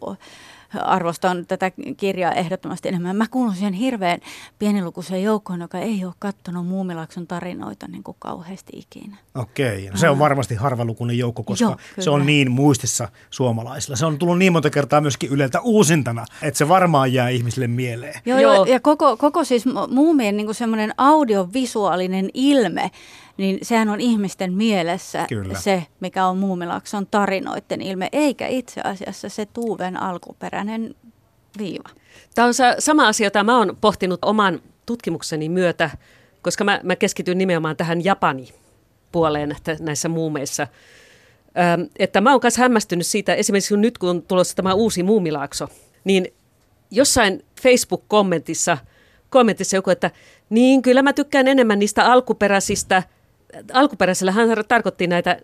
[0.82, 3.15] arvostan tätä kirjaa ehdottomasti enemmän.
[3.15, 4.19] Mä kuulun siihen hirveän
[4.60, 9.17] pienilukuiseen joukkoon, joka ei ole katsonut Muumilakson tarinoita niin kuin kauheasti ikinä.
[9.36, 13.95] Okei, no se on varmasti harvalukuinen joukko, koska Joo, se on niin muistissa suomalaisilla.
[13.95, 18.21] Se on tullut niin monta kertaa myöskin Yleltä uusintana, että se varmaan jää ihmisille mieleen.
[18.25, 18.65] Joo, Joo.
[18.65, 22.91] Ja koko, koko siis mu- muumien niin semmoinen audiovisuaalinen ilme,
[23.39, 25.60] niin sehän on ihmisten mielessä Kyllä.
[25.60, 30.95] se, mikä on Muumilakson tarinoiden ilme, eikä itse asiassa se Tuuven alkuperäinen
[31.58, 31.89] viiva.
[32.36, 35.89] Tämä on sa- sama asia, jota mä oon pohtinut oman tutkimukseni myötä,
[36.41, 40.67] koska mä, mä keskityn nimenomaan tähän Japani-puoleen tä- näissä muumeissa.
[41.73, 45.04] Öm, että mä oon myös hämmästynyt siitä, esimerkiksi kun nyt kun on tulossa tämä uusi
[45.04, 45.67] muumilaakso,
[46.04, 46.28] niin
[46.91, 48.78] jossain Facebook-kommentissa
[49.30, 50.12] kommentissa joku, että
[50.49, 53.04] niin kyllä mä tykkään enemmän niistä alkuperäisistä,
[53.73, 55.39] alkuperäisellä hän tarkoitti näitä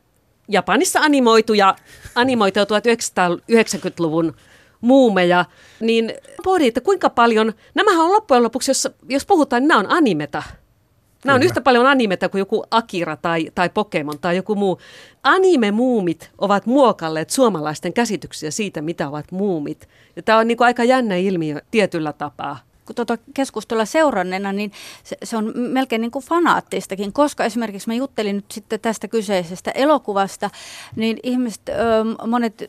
[0.48, 1.76] Japanissa animoituja,
[2.16, 4.36] animoituja 1990-luvun
[4.82, 5.46] muumeja,
[5.80, 6.14] niin
[6.44, 10.44] pohdin, että kuinka paljon, nämähän on loppujen lopuksi, jos, jos puhutaan, niin nämä on animeta.
[11.26, 11.50] Nämä on Kyllä.
[11.50, 14.80] yhtä paljon animeta kuin joku Akira tai, tai Pokemon tai joku muu.
[15.24, 19.90] Anime-muumit ovat muokalleet suomalaisten käsityksiä siitä, mitä ovat muumit.
[20.16, 22.60] Ja tämä on niin kuin aika jännä ilmiö tietyllä tapaa.
[22.94, 24.72] Tuota keskustelua seuranneena, niin
[25.04, 29.72] se, se on melkein niin kuin fanaattistakin, koska esimerkiksi mä juttelin nyt sitten tästä kyseisestä
[29.72, 30.50] elokuvasta,
[30.96, 31.62] niin ihmiset,
[32.28, 32.64] monet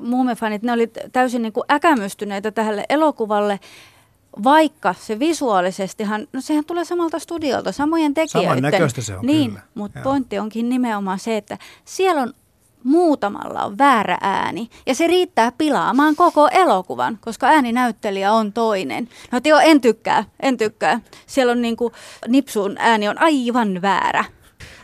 [0.00, 3.60] muumefanit, ne oli täysin niin kuin äkämystyneitä tälle elokuvalle,
[4.44, 8.50] vaikka se visuaalisestihan, no sehän tulee samalta studiolta, samojen tekijöiden.
[8.50, 9.62] Samannäköistä se on, Niin, kyllä.
[9.74, 10.04] mutta Joo.
[10.04, 12.32] pointti onkin nimenomaan se, että siellä on
[12.86, 19.08] muutamalla on väärä ääni ja se riittää pilaamaan koko elokuvan, koska ääninäyttelijä on toinen.
[19.32, 21.00] No joo, en tykkää, en tykkää.
[21.26, 21.92] Siellä on niinku,
[22.28, 24.24] Nipsun ääni on aivan väärä.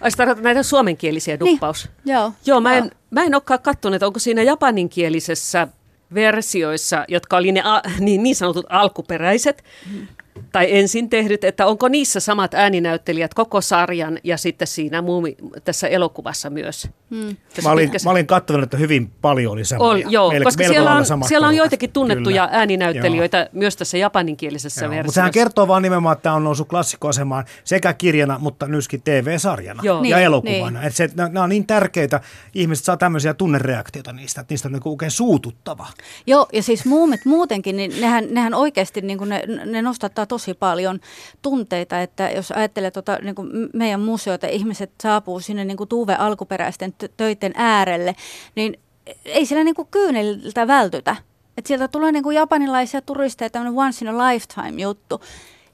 [0.01, 1.91] Ai tarkoitat näitä suomenkielisiä duppaus?
[2.05, 2.33] Niin, joo.
[2.47, 5.69] Joo, mä en, mä en olekaan katsonut, että onko siinä japaninkielisessä
[6.15, 10.07] versioissa, jotka oli ne a, niin, niin sanotut alkuperäiset, Mm.
[10.53, 15.88] Tai ensin tehdyt, että onko niissä samat ääninäyttelijät koko sarjan ja sitten siinä muumi, tässä
[15.88, 16.88] elokuvassa myös.
[17.11, 17.37] Hmm.
[17.55, 19.90] Tässä Mä olin, pitkässä- mä olin katsonut, että hyvin paljon oli samoja.
[20.07, 22.59] Ol, joo, Melko- koska siellä on, samat siellä on joitakin tunnettuja Kyllä.
[22.59, 23.49] ääninäyttelijöitä Joo.
[23.53, 25.07] myös tässä japaninkielisessä Joo, versiossa.
[25.07, 29.81] Mutta sehän kertoo vaan nimenomaan, että tämä on noussut klassikkoasemaan sekä kirjana, mutta myöskin TV-sarjana
[29.85, 29.97] Joo.
[29.97, 30.79] ja Niin, elokuvana.
[30.81, 30.88] niin.
[30.88, 32.21] Et se, nämä, nämä on niin tärkeitä,
[32.55, 35.87] ihmiset saa tämmöisiä tunnereaktioita niistä, että niistä on niin oikein suututtava.
[36.27, 41.01] Joo, ja siis muumit muutenkin, niin nehän, nehän oikeasti niin ne, ne nostattaa tosi paljon
[41.43, 46.15] tunteita, että jos ajattelee tota, niin kuin meidän museoita, ihmiset saapuu sinne niin kuin Tuve
[46.15, 48.17] alkuperäisten tö- töiden äärelle,
[48.55, 48.79] niin
[49.25, 51.17] ei siellä niin kuin kyyneliltä vältytä.
[51.57, 55.21] Et sieltä tulee niin kuin japanilaisia turisteja, tämmöinen once in a lifetime juttu.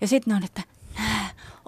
[0.01, 0.78] Ja sitten ne on, että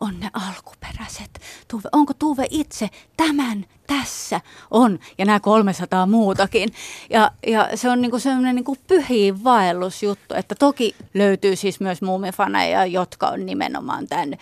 [0.00, 1.40] on ne alkuperäiset.
[1.68, 4.40] Tuve, onko Tuve itse tämän tässä?
[4.70, 4.98] On.
[5.18, 6.68] Ja nämä 300 muutakin.
[7.10, 12.86] Ja, ja se on niinku sellainen niinku pyhiin vaellusjuttu, että toki löytyy siis myös muumifaneja,
[12.86, 14.36] jotka on nimenomaan tämän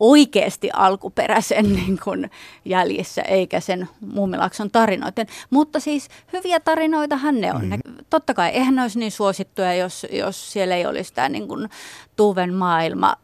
[0.00, 2.30] oikeasti alkuperäisen niin kuin
[2.64, 5.26] jäljissä, eikä sen Muumilakson tarinoiden.
[5.50, 7.62] Mutta siis hyviä tarinoitahan ne on.
[7.62, 7.68] Mm.
[7.68, 7.78] Ne,
[8.10, 11.68] totta kai, eihän ne olisi niin suosittuja, jos, jos siellä ei olisi tämä niin kuin
[12.16, 13.16] Tuven maailma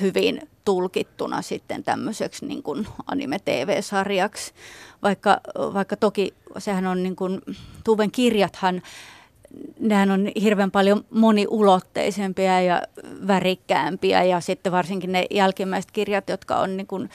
[0.00, 4.52] hyvin tulkittuna sitten tämmöiseksi niin kuin anime-tv-sarjaksi.
[5.02, 5.40] Vaikka,
[5.74, 7.40] vaikka toki sehän on niin kuin,
[7.84, 8.82] Tuven kirjathan
[9.80, 12.82] nehän on hirveän paljon moniulotteisempia ja
[13.26, 17.10] värikkäämpiä ja sitten varsinkin ne jälkimmäiset kirjat, jotka on niin kuin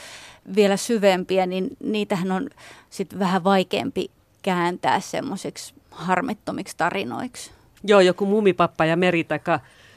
[0.56, 2.50] vielä syvempiä, niin niitähän on
[2.90, 7.52] sitten vähän vaikeampi kääntää semmoisiksi harmittomiksi tarinoiksi.
[7.84, 9.40] Joo, joku Mumipappa ja Meri tai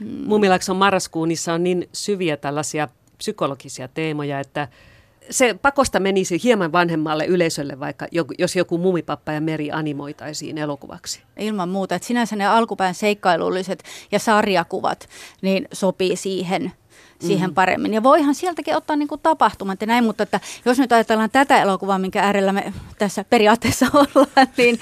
[0.00, 0.08] mm.
[0.26, 2.88] Mumilakson marraskuunissa on niin syviä tällaisia
[3.22, 4.68] psykologisia teemoja, että
[5.30, 8.06] se pakosta menisi hieman vanhemmalle yleisölle, vaikka
[8.38, 11.22] jos joku Mumipappa ja Meri animoitaisiin elokuvaksi.
[11.38, 15.08] Ilman muuta, että sinänsä ne alkupään seikkailulliset ja sarjakuvat
[15.42, 16.72] niin sopii siihen,
[17.20, 17.54] siihen mm.
[17.54, 17.94] paremmin.
[17.94, 21.62] Ja voihan sieltäkin ottaa niin kuin tapahtumat ja näin, mutta että jos nyt ajatellaan tätä
[21.62, 24.78] elokuvaa, minkä äärellä me tässä periaatteessa ollaan, niin,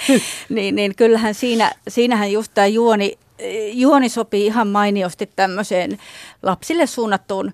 [0.48, 3.18] niin, niin kyllähän siinä, siinähän just tämä juoni,
[3.72, 5.98] juoni sopii ihan mainiosti tämmöiseen
[6.42, 7.52] lapsille suunnattuun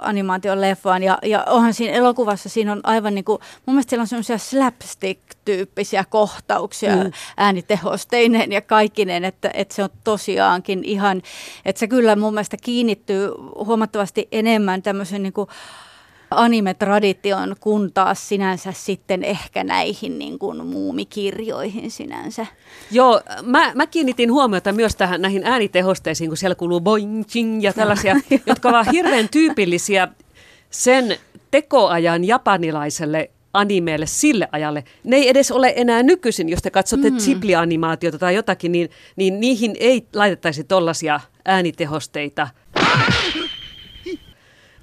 [0.00, 4.02] animaation leffaan ja, ja onhan siinä elokuvassa, siinä on aivan niin kuin, mun mielestä siellä
[4.02, 7.12] on semmoisia slapstick-tyyppisiä kohtauksia mm.
[7.36, 11.22] äänitehosteineen ja kaikkineen, että, että se on tosiaankin ihan,
[11.64, 13.30] että se kyllä mun mielestä kiinnittyy
[13.64, 15.48] huomattavasti enemmän tämmöisen niin kuin
[16.36, 22.46] anime-traditioon, kun taas sinänsä sitten ehkä näihin niin kuin muumikirjoihin sinänsä.
[22.90, 27.72] Joo, mä, mä kiinnitin huomiota myös tähän näihin äänitehosteisiin, kun siellä kuuluu boing, ching ja
[27.72, 28.16] tällaisia,
[28.46, 30.08] jotka ovat hirveän tyypillisiä
[30.70, 31.16] sen
[31.50, 34.84] tekoajan japanilaiselle animeelle sille ajalle.
[35.04, 37.16] Ne ei edes ole enää nykyisin, jos te katsotte mm.
[37.16, 42.48] Ghibli-animaatiota tai jotakin, niin, niin niihin ei laitettaisi tollaisia äänitehosteita.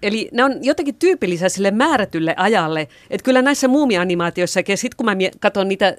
[0.03, 2.87] Eli ne on jotenkin tyypillisiä sille määrätylle ajalle.
[3.09, 5.97] Että kyllä näissä muumianimaatioissa, ja sitten kun mä katson niitä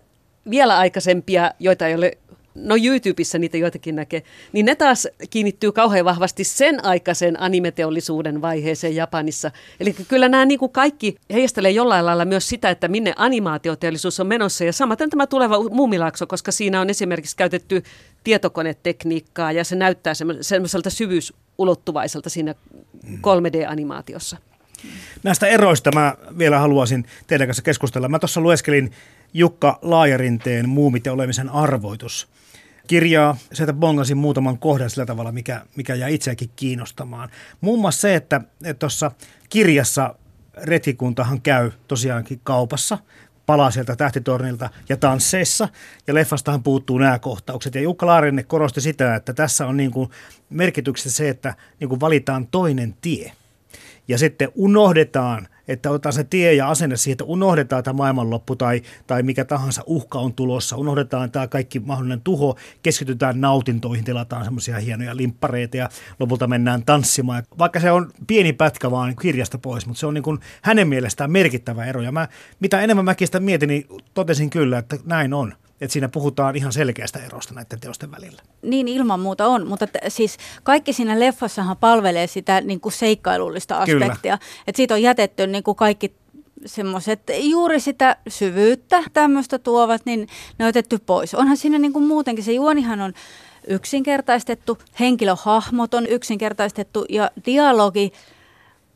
[0.50, 2.18] vielä aikaisempia, joita ei ole,
[2.54, 8.96] no YouTubessa niitä joitakin näkee, niin ne taas kiinnittyy kauhean vahvasti sen aikaisen animeteollisuuden vaiheeseen
[8.96, 9.50] Japanissa.
[9.80, 14.26] Eli kyllä nämä niin kuin kaikki heijastelee jollain lailla myös sitä, että minne animaatioteollisuus on
[14.26, 14.64] menossa.
[14.64, 17.82] Ja samaten tämä tuleva Muumilaakso, koska siinä on esimerkiksi käytetty
[18.24, 22.54] tietokonetekniikkaa ja se näyttää semmo- semmoiselta syvyysulottuvaiselta siinä
[23.04, 24.36] 3D-animaatiossa.
[25.22, 28.08] Näistä eroista mä vielä haluaisin teidän kanssa keskustella.
[28.08, 28.92] Mä tuossa lueskelin
[29.34, 32.28] Jukka Laajarinteen Muumit ja olemisen arvoitus
[32.86, 33.36] kirjaa.
[33.52, 37.28] Sieltä bongasin muutaman kohdan sillä tavalla, mikä, mikä jäi itseäkin kiinnostamaan.
[37.60, 38.40] Muun muassa se, että
[38.78, 39.10] tuossa
[39.48, 40.14] kirjassa
[40.62, 42.98] retkikuntahan käy tosiaankin kaupassa
[43.50, 45.68] palaa sieltä tähtitornilta ja tansseissa.
[46.06, 47.74] Ja leffastahan puuttuu nämä kohtaukset.
[47.74, 50.10] Ja Jukka Laarinne korosti sitä, että tässä on niin kuin
[50.50, 53.32] merkityksessä se, että niin kuin valitaan toinen tie.
[54.08, 58.82] Ja sitten unohdetaan– että otetaan se tie ja asenne siihen, että unohdetaan tämä maailmanloppu tai,
[59.06, 64.78] tai mikä tahansa uhka on tulossa, unohdetaan tämä kaikki mahdollinen tuho, keskitytään nautintoihin, tilataan semmoisia
[64.78, 65.88] hienoja limppareita ja
[66.20, 67.42] lopulta mennään tanssimaan.
[67.58, 71.30] Vaikka se on pieni pätkä vaan kirjasta pois, mutta se on niin kuin hänen mielestään
[71.30, 72.02] merkittävä ero.
[72.02, 72.28] Ja mä,
[72.60, 76.72] mitä enemmän mäkin sitä mietin, niin totesin kyllä, että näin on että siinä puhutaan ihan
[76.72, 78.42] selkeästä erosta näiden teosten välillä.
[78.62, 83.76] Niin ilman muuta on, mutta t- siis kaikki siinä leffassahan palvelee sitä niin kuin seikkailullista
[83.76, 84.38] aspektia.
[84.66, 86.14] Että siitä on jätetty niin kuin kaikki
[86.66, 91.34] semmoiset juuri sitä syvyyttä tämmöistä tuovat, niin ne on otettu pois.
[91.34, 93.12] Onhan siinä niin kuin muutenkin, se juonihan on
[93.66, 98.12] yksinkertaistettu, henkilöhahmot on yksinkertaistettu ja dialogi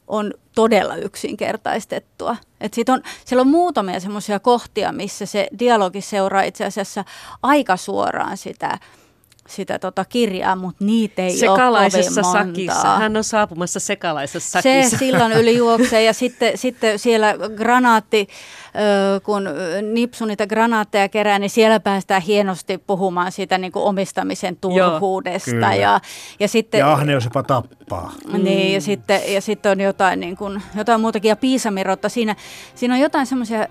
[0.09, 2.37] on todella yksinkertaistettua.
[2.61, 7.05] Et sit on, siellä on muutamia semmoisia kohtia, missä se dialogi seuraa itse asiassa
[7.43, 8.79] aika suoraan sitä
[9.49, 12.75] sitä tota kirjaa, mutta niitä ei sekalaisessa ole kovin sakissa.
[12.75, 12.99] montaa.
[12.99, 14.91] Hän on saapumassa sekalaisessa sakissa.
[14.91, 18.29] Se sillan yli juoksee ja sitten, sitten siellä granaatti,
[19.23, 19.49] kun
[19.93, 25.75] nipsu niitä granaatteja kerää, niin siellä päästään hienosti puhumaan siitä niin kuin omistamisen turhuudesta.
[25.75, 26.01] Ja,
[26.41, 28.13] ja, sitten, Ja ahneus jopa tappaa.
[28.39, 31.29] niin, ja sitten, ja sitten on jotain, niin kuin, jotain muutakin.
[31.29, 32.37] Ja Piisamirotta, siinä,
[32.75, 33.67] siinä on jotain semmoisia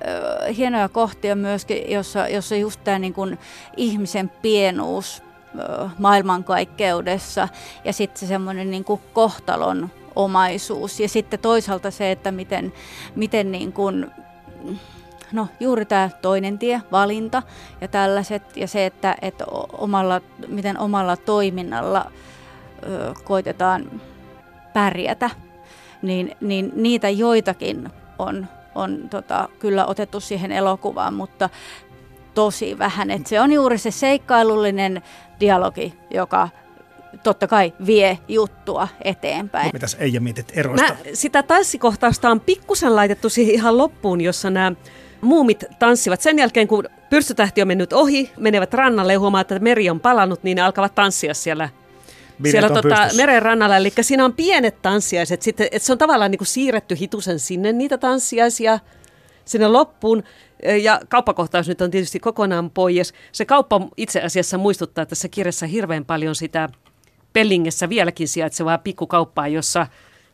[0.58, 3.40] hienoja kohtia myöskin, jossa, jossa just tämä niin kuin,
[3.78, 5.24] ihmisen pienuus
[5.98, 7.48] maailmankaikkeudessa
[7.86, 11.00] ja sitten se semmoinen niin kuin kohtalon omaisuus.
[11.00, 12.74] Ja sitten toisaalta se, että miten,
[13.16, 14.12] miten niin kuin,
[15.32, 17.44] no juuri tämä toinen tie, valinta
[17.82, 18.58] ja tällaiset.
[18.58, 22.12] Ja se, että, että omalla, miten omalla toiminnalla
[22.88, 24.02] ö, koitetaan
[24.74, 25.30] pärjätä,
[26.02, 27.90] niin, niin niitä joitakin
[28.20, 31.50] on, on tota, kyllä otettu siihen elokuvaan, mutta
[32.34, 33.12] tosi vähän.
[33.12, 35.02] Et se on juuri se seikkailullinen
[35.40, 36.50] dialogi, joka
[37.24, 39.70] totta kai vie juttua eteenpäin.
[39.74, 40.88] Mitäs Eija mietit eroista?
[40.88, 44.72] Mä, sitä tanssikohtausta on pikkusen laitettu siihen ihan loppuun, jossa nämä
[45.22, 46.22] muumit tanssivat.
[46.22, 50.44] Sen jälkeen, kun pyrstötähti on mennyt ohi, menevät rannalle ja huomaa, että meri on palannut,
[50.44, 51.70] niin ne alkavat tanssia siellä
[52.52, 53.78] siellä tota, meren rannalla.
[53.78, 55.42] Eli siinä on pienet tanssiaiset.
[55.42, 58.80] Sitten, että se on tavallaan niin kuin siirretty hitusen sinne niitä tanssiaisia
[59.46, 60.24] sinne loppuun.
[60.82, 63.14] Ja kauppakohtaus nyt on tietysti kokonaan pois.
[63.32, 66.70] Se kauppa itse asiassa muistuttaa tässä kirjassa hirveän paljon sitä
[67.34, 69.88] Pellingessä vieläkin sijaitsevaa pikkukauppaa, jossa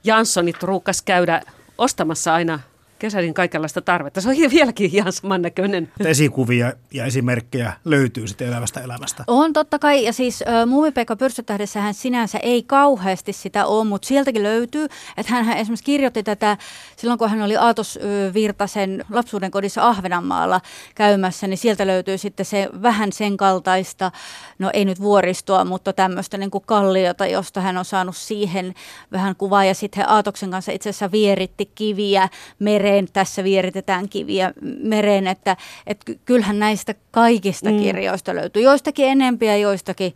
[0.04, 1.42] Janssonit ruukas käydä
[1.78, 2.60] ostamassa aina
[3.00, 4.22] kesärin kaikenlaista tarvetta.
[4.22, 5.92] Se on vieläkin ihan samannäköinen.
[6.06, 9.24] Esikuvia ja esimerkkejä löytyy sitten elävästä elämästä.
[9.28, 14.44] On totta kai, ja siis äh, Muumipekka Pyrstötähdessähän sinänsä ei kauheasti sitä ole, mutta sieltäkin
[14.44, 16.58] löytyy, että hän esimerkiksi kirjoitti tätä
[16.96, 18.00] silloin, kun hän oli Aatos
[18.34, 20.62] Virtasen lapsuuden kodissa Ahvenanmaalla
[20.96, 24.12] käymässä, niin sieltä löytyy sitten se vähän sen kaltaista,
[24.60, 28.74] no ei nyt vuoristoa, mutta tämmöistä niin kuin kalliota, josta hän on saanut siihen
[29.12, 35.28] vähän kuvaa, ja sitten Aatoksen kanssa itse asiassa vieritti kiviä mereen, tässä vieritetään kiviä mereen,
[35.28, 37.78] että, että ky- kyllähän näistä kaikista mm.
[37.78, 40.14] kirjoista löytyy, joistakin enempiä, joistakin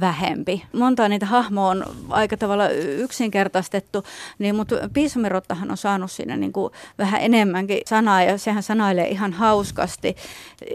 [0.00, 0.64] vähempi.
[0.72, 4.04] Monta niitä hahmoa on aika tavalla yksinkertaistettu,
[4.38, 9.32] niin, mutta Piisamirottahan on saanut siinä niin kuin vähän enemmänkin sanaa ja sehän sanailee ihan
[9.32, 10.16] hauskasti.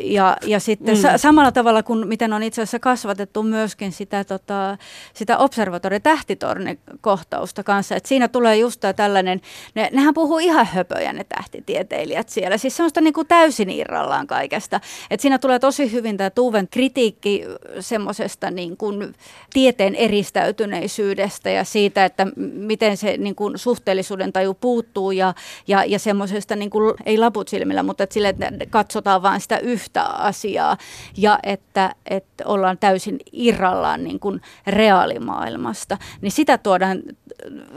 [0.02, 1.02] Ja, ja sitten mm.
[1.02, 4.78] sa- samalla tavalla kuin miten on itse asiassa kasvatettu myöskin sitä, tota,
[5.14, 9.42] sitä observatori tähtitornikohtausta kanssa, että siinä tulee just tällainen,
[9.76, 14.80] ne, nehän puhuu ihan höpöjä ne tähtitieteilijät siellä, siis semmoista niin kuin täysin irrallaan kaikesta.
[15.10, 17.46] että siinä tulee tosi hyvin tämä Tuven kritiikki
[17.80, 19.09] semmoisesta niin kuin
[19.54, 25.34] tieteen eristäytyneisyydestä ja siitä, että miten se niin kuin suhteellisuuden taju puuttuu ja,
[25.68, 29.58] ja, ja semmoisesta, niin kuin, ei laput silmillä, mutta että sille, että katsotaan vain sitä
[29.58, 30.78] yhtä asiaa
[31.18, 35.98] ja että, että ollaan täysin irrallaan niin kuin reaalimaailmasta.
[36.22, 37.02] Niin sitä tuodaan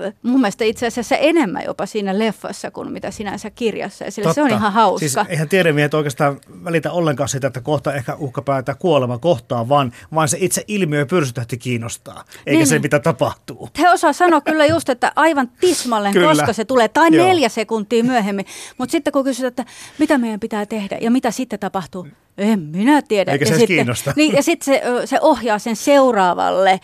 [0.04, 4.04] äh, mun mielestä itse asiassa enemmän jopa siinä leffassa kuin mitä sinänsä kirjassa.
[4.04, 4.98] Ja sillä se on ihan hauska.
[4.98, 10.28] Siis eihän tiedemiehet oikeastaan välitä ollenkaan sitä, että kohta ehkä uhkapäätä kuolema kohtaa, vaan, vaan
[10.28, 13.68] se itse ilmiö pyrstötähti kiinnostaa, eikä Niin, se mitä tapahtuu.
[13.79, 16.29] He osaa sanoa kyllä just, että aivan tismalleen, Kyllä.
[16.29, 17.27] koska se tulee, tai Joo.
[17.27, 18.46] neljä sekuntia myöhemmin.
[18.79, 19.65] Mutta sitten kun kysyt, että
[19.98, 22.06] mitä meidän pitää tehdä ja mitä sitten tapahtuu,
[22.38, 23.33] en minä tiedä.
[23.33, 24.12] Eikä ja se edes sitten, kiinnosta.
[24.16, 26.80] Niin, ja sitten se, se ohjaa sen seuraavalle.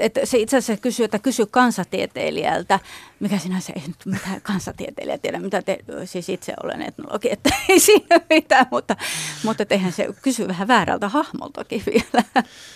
[0.00, 2.80] Että se itse asiassa kysyy, että kysy kansatieteilijältä,
[3.20, 7.80] mikä sinänsä ei nyt mitään kansatieteilijä tiedä, mitä te, siis itse olen etnologi, että ei
[7.80, 8.96] siinä mitään, mutta,
[9.44, 12.24] mutta eihän se kysy vähän väärältä hahmoltakin vielä.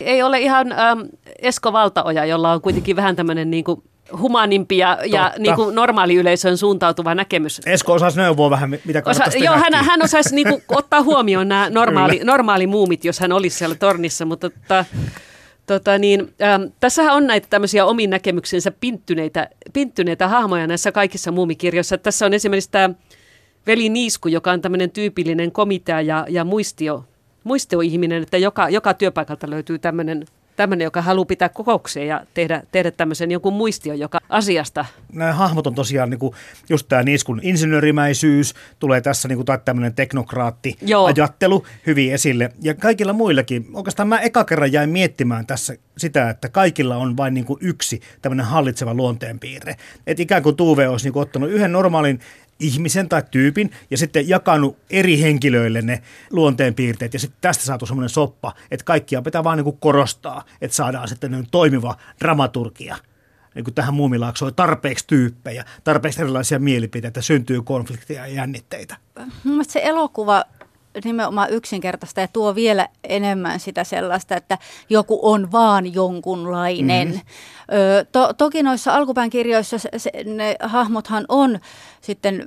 [0.00, 1.00] Ei ole ihan ähm,
[1.38, 3.82] Esko Valtaoja, jolla on kuitenkin vähän tämmöinen niin kuin
[4.18, 5.42] humanimpia ja Totta.
[5.42, 7.60] niin kuin normaali yleisön suuntautuva näkemys.
[7.66, 12.20] Esko osaisi neuvoa vähän, mitä Osa, joo, hän, hän osaisi niinku ottaa huomioon nämä normaali,
[12.24, 14.84] normaali muumit, jos hän olisi siellä tornissa, mutta tota,
[15.66, 21.98] tota niin, ähm, tässähän on näitä tämmöisiä omiin näkemyksensä pinttyneitä, pinttyneitä hahmoja näissä kaikissa muumikirjoissa.
[21.98, 22.90] Tässä on esimerkiksi tämä
[23.66, 27.04] Veli Niisku, joka on tämmöinen tyypillinen komitea ja, ja muistio,
[27.44, 30.24] muistioihminen, että joka, joka työpaikalta löytyy tämmöinen
[30.56, 34.84] tämmöinen, joka haluaa pitää kokouksia ja tehdä, tehdä tämmöisen jonkun muistion joka asiasta.
[35.12, 36.34] Nämä hahmot on tosiaan niinku,
[36.68, 41.06] just tämä Niiskun insinöörimäisyys, tulee tässä niinku, tai tämmöinen teknokraatti Joo.
[41.06, 42.50] ajattelu hyvin esille.
[42.62, 47.34] Ja kaikilla muillakin, oikeastaan mä eka kerran jäin miettimään tässä sitä, että kaikilla on vain
[47.34, 49.76] niinku yksi tämmöinen hallitseva luonteenpiirre.
[50.06, 52.20] Että ikään kuin Tuve olisi niinku ottanut yhden normaalin
[52.62, 58.08] ihmisen tai tyypin ja sitten jakanut eri henkilöille ne luonteenpiirteet ja sitten tästä saatu semmoinen
[58.08, 62.96] soppa, että kaikkia pitää vaan niinku korostaa, että saadaan sitten toimiva dramaturgia
[63.54, 68.96] niin kuin tähän muumilaaksoon tarpeeksi tyyppejä, tarpeeksi erilaisia mielipiteitä, syntyy konflikteja ja jännitteitä.
[69.18, 70.44] Mun mielestä se elokuva
[71.04, 77.08] nimenomaan yksinkertaista ja tuo vielä enemmän sitä sellaista, että joku on vaan jonkunlainen.
[77.08, 77.20] Mm.
[77.72, 81.58] Ö, to, toki noissa alkupään kirjoissa se, se, ne hahmothan on
[82.00, 82.46] sitten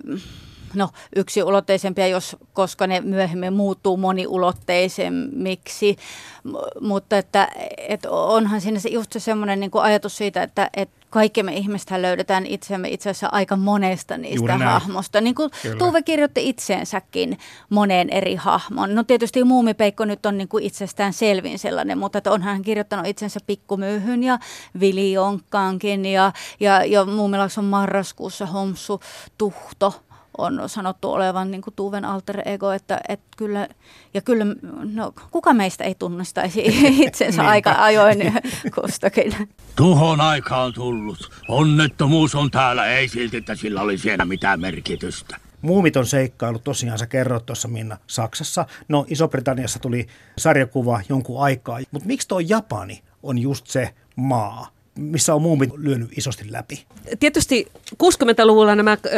[0.75, 5.97] no, yksiulotteisempia, jos, koska ne myöhemmin muuttuu moniulotteisemmiksi.
[6.43, 10.89] M- mutta että, et onhan siinä se, just se semmoinen niin ajatus siitä, että et
[11.15, 15.21] kaikki me ihmisethän löydetään itsemme itse asiassa aika monesta niistä hahmosta.
[15.21, 15.77] Niin kuin Kyllä.
[15.77, 17.37] Tuve kirjoitti itseensäkin
[17.69, 18.95] moneen eri hahmon.
[18.95, 23.07] No tietysti Muumipeikko nyt on niin kuin itsestään selvin sellainen, mutta että onhan hän kirjoittanut
[23.07, 24.39] itsensä Pikkumyyhyn ja
[24.79, 28.99] Vili Jonkkaankin ja, ja, ja Muumilakson marraskuussa Homsu
[29.37, 29.93] Tuhto
[30.37, 33.67] on sanottu olevan niin kuin Tuven alter ego, että, että kyllä,
[34.13, 34.45] ja kyllä,
[34.93, 36.63] no kuka meistä ei tunnistaisi
[37.07, 38.33] itsensä aika ajoin
[38.81, 39.49] kustakin.
[39.75, 41.31] Tuhon aika on tullut.
[41.47, 45.37] Onnettomuus on täällä, ei silti, että sillä oli siellä mitään merkitystä.
[45.61, 48.65] Muumit on seikkailu, tosiaan sä kerroit tuossa Minna Saksassa.
[48.87, 50.07] No Iso-Britanniassa tuli
[50.37, 56.17] sarjakuva jonkun aikaa, mutta miksi tuo Japani on just se maa, missä on muumit lyönyt
[56.17, 56.85] isosti läpi?
[57.19, 57.67] Tietysti
[58.03, 59.09] 60-luvulla nämä ö,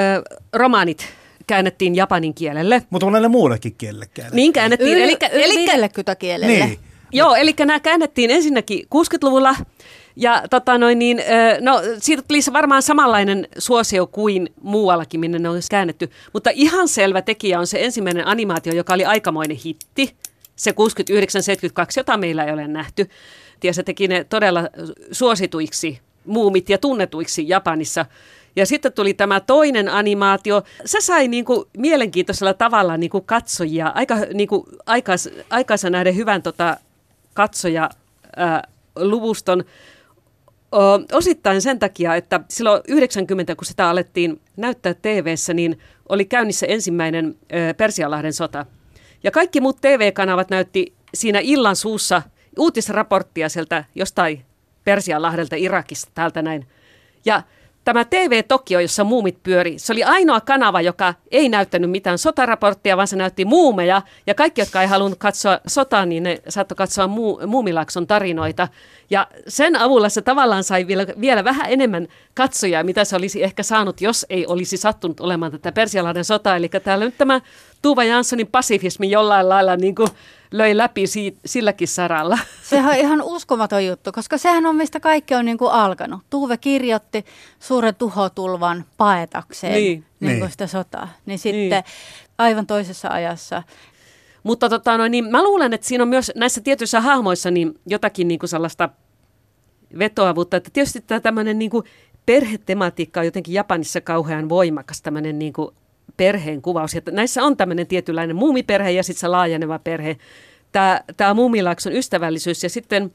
[0.53, 1.07] romaanit
[1.47, 2.83] käännettiin japanin kielelle.
[2.89, 4.35] Mutta on näille muullekin kielelle käännetty.
[4.35, 4.93] Niin käännettiin.
[4.93, 6.65] Yli, elikkä, yli elikkä, 50 kielelle.
[6.65, 6.79] Niin.
[7.11, 9.55] Joo, eli nämä käännettiin ensinnäkin 60-luvulla.
[10.15, 11.21] Ja tota noin, niin,
[11.61, 16.09] no, siitä tuli se varmaan samanlainen suosio kuin muuallakin, minne ne olisi käännetty.
[16.33, 20.15] Mutta ihan selvä tekijä on se ensimmäinen animaatio, joka oli aikamoinen hitti.
[20.55, 20.73] Se 69-72,
[21.97, 23.09] jota meillä ei ole nähty.
[23.63, 24.61] Ja se teki ne todella
[25.11, 28.05] suosituiksi muumit ja tunnetuiksi Japanissa.
[28.55, 30.63] Ja sitten tuli tämä toinen animaatio.
[30.85, 36.15] Se sai niin kuin mielenkiintoisella tavalla niin kuin katsojia, aika niin kuin aikais, aikaisen näiden
[36.15, 36.77] hyvän tota,
[37.33, 37.89] katsoja
[38.35, 38.63] ää,
[38.95, 39.63] luvuston.
[40.71, 40.79] O,
[41.13, 45.79] osittain sen takia, että silloin 90, kun sitä alettiin näyttää tv niin
[46.09, 48.65] oli käynnissä ensimmäinen ö, Persianlahden sota.
[49.23, 52.21] Ja kaikki muut TV-kanavat näytti siinä illan suussa
[52.57, 54.45] uutisraporttia sieltä jostain
[54.83, 56.67] Persianlahdelta, Irakista, täältä näin.
[57.25, 57.43] Ja
[57.83, 62.97] tämä TV Tokio, jossa muumit pyöri, se oli ainoa kanava, joka ei näyttänyt mitään sotaraporttia,
[62.97, 64.01] vaan se näytti muumeja.
[64.27, 68.67] Ja kaikki, jotka ei halunnut katsoa sotaa, niin ne saattoi katsoa muu, Muumilakson tarinoita.
[69.09, 73.63] Ja sen avulla se tavallaan sai vielä, vielä vähän enemmän katsojia, mitä se olisi ehkä
[73.63, 76.55] saanut, jos ei olisi sattunut olemaan tätä Persialahden sotaa.
[76.55, 77.41] Eli täällä nyt tämä
[77.81, 80.09] Tuva Janssonin pasifismi jollain lailla niin kuin
[80.51, 82.39] löi läpi si- silläkin saralla.
[82.69, 86.21] Sehän on ihan uskomaton juttu, koska sehän on mistä kaikki on niin kuin alkanut.
[86.29, 87.25] Tuve kirjoitti
[87.59, 89.83] suuren tuhotulvan paetakseen Niin.
[89.83, 90.05] niin.
[90.19, 90.39] Niin Niin.
[90.39, 91.09] kuin sitä sotaa.
[91.25, 91.69] Niin sitten Niin.
[91.69, 91.83] niin.
[92.37, 93.63] aivan toisessa ajassa.
[94.43, 98.27] Mutta tota, no, niin mä luulen, että siinä on myös näissä tietyissä hahmoissa niin jotakin
[98.27, 98.89] niin kuin sellaista
[99.99, 100.57] vetoavuutta.
[100.57, 101.83] Että tietysti tämä tämmöinen niin kuin
[102.25, 105.75] perhetematiikka on jotenkin Japanissa kauhean voimakas, tämmöinen niin kuin
[106.17, 106.93] perheen kuvaus.
[106.93, 110.17] Ja näissä on tämmöinen tietynlainen muumiperhe ja sitten se laajeneva perhe.
[110.71, 113.11] Tämä, tämä muumilaakson ystävällisyys ja sitten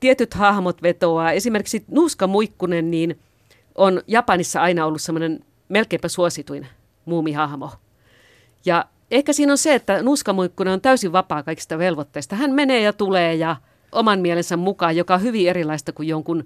[0.00, 1.32] tietyt hahmot vetoaa.
[1.32, 3.18] Esimerkiksi Nuuska Muikkunen niin
[3.74, 6.66] on Japanissa aina ollut semmoinen melkeinpä suosituin
[7.04, 7.70] muumihahmo.
[8.64, 12.36] Ja ehkä siinä on se, että Nuskamuikkunen on täysin vapaa kaikista velvoitteista.
[12.36, 13.56] Hän menee ja tulee ja
[13.92, 16.44] oman mielensä mukaan, joka on hyvin erilaista kuin jonkun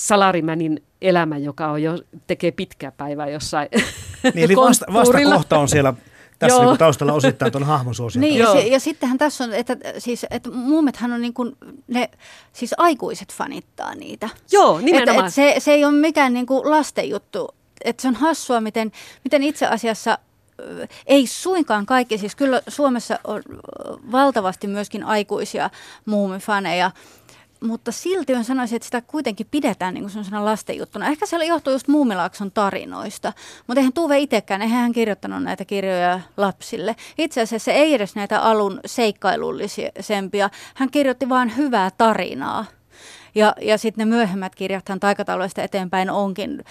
[0.00, 3.68] salarimänin elämä, joka on jo, tekee pitkää päivää jossain
[4.34, 5.94] Niin, eli vasta, vastakohta on siellä
[6.38, 8.20] tässä niin taustalla osittain tuon hahmon suosion.
[8.20, 11.56] Niin, ja, se, ja sittenhän tässä on, että, siis, että muumethan on niin kuin,
[11.88, 12.10] ne,
[12.52, 14.28] siis aikuiset fanittaa niitä.
[14.52, 15.26] Joo, Et, nimenomaan.
[15.26, 17.54] et se, se ei ole mikään niin kuin lasten juttu.
[17.84, 18.92] Et se on hassua, miten,
[19.24, 20.18] miten itse asiassa
[21.06, 23.42] ei suinkaan kaikki, siis kyllä Suomessa on
[24.12, 25.70] valtavasti myöskin aikuisia
[26.04, 26.90] muumifaneja.
[27.60, 31.08] Mutta silti mä sanoisin, että sitä kuitenkin pidetään niin kuin lastenjuttuna.
[31.08, 33.32] Ehkä se johtuu just Muumilaakson tarinoista,
[33.66, 36.96] mutta eihän Tuve itsekään, eihän hän kirjoittanut näitä kirjoja lapsille.
[37.18, 42.64] Itse asiassa se ei edes näitä alun seikkailullisempia, hän kirjoitti vain hyvää tarinaa.
[43.34, 46.64] Ja, ja sitten ne myöhemmät kirjathan taikataloista eteenpäin onkin,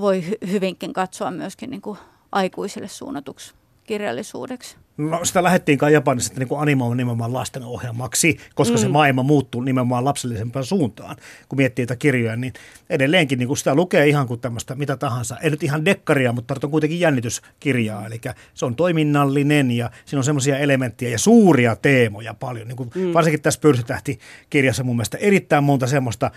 [0.00, 1.98] voi hyvinkin katsoa myöskin niin kuin
[2.32, 3.54] aikuisille suunnatuksi
[3.84, 4.76] kirjallisuudeksi.
[4.96, 8.80] No, sitä lähdettiin kai Japanissa niin animoimaan nimenomaan lasten ohjelmaksi, koska mm.
[8.80, 11.16] se maailma muuttuu nimenomaan lapsellisempaan suuntaan.
[11.48, 12.52] Kun miettii tätä kirjoja, niin
[12.90, 15.38] edelleenkin niin kuin sitä lukee ihan kuin tämmöistä mitä tahansa.
[15.38, 18.06] Ei nyt ihan dekkaria, mutta on kuitenkin jännityskirjaa.
[18.06, 18.20] Eli
[18.54, 22.68] se on toiminnallinen ja siinä on semmoisia elementtejä ja suuria teemoja paljon.
[22.68, 23.14] Niin kuin mm.
[23.14, 26.30] Varsinkin tässä Pyrstötähti-kirjassa mun mielestä erittäin monta semmoista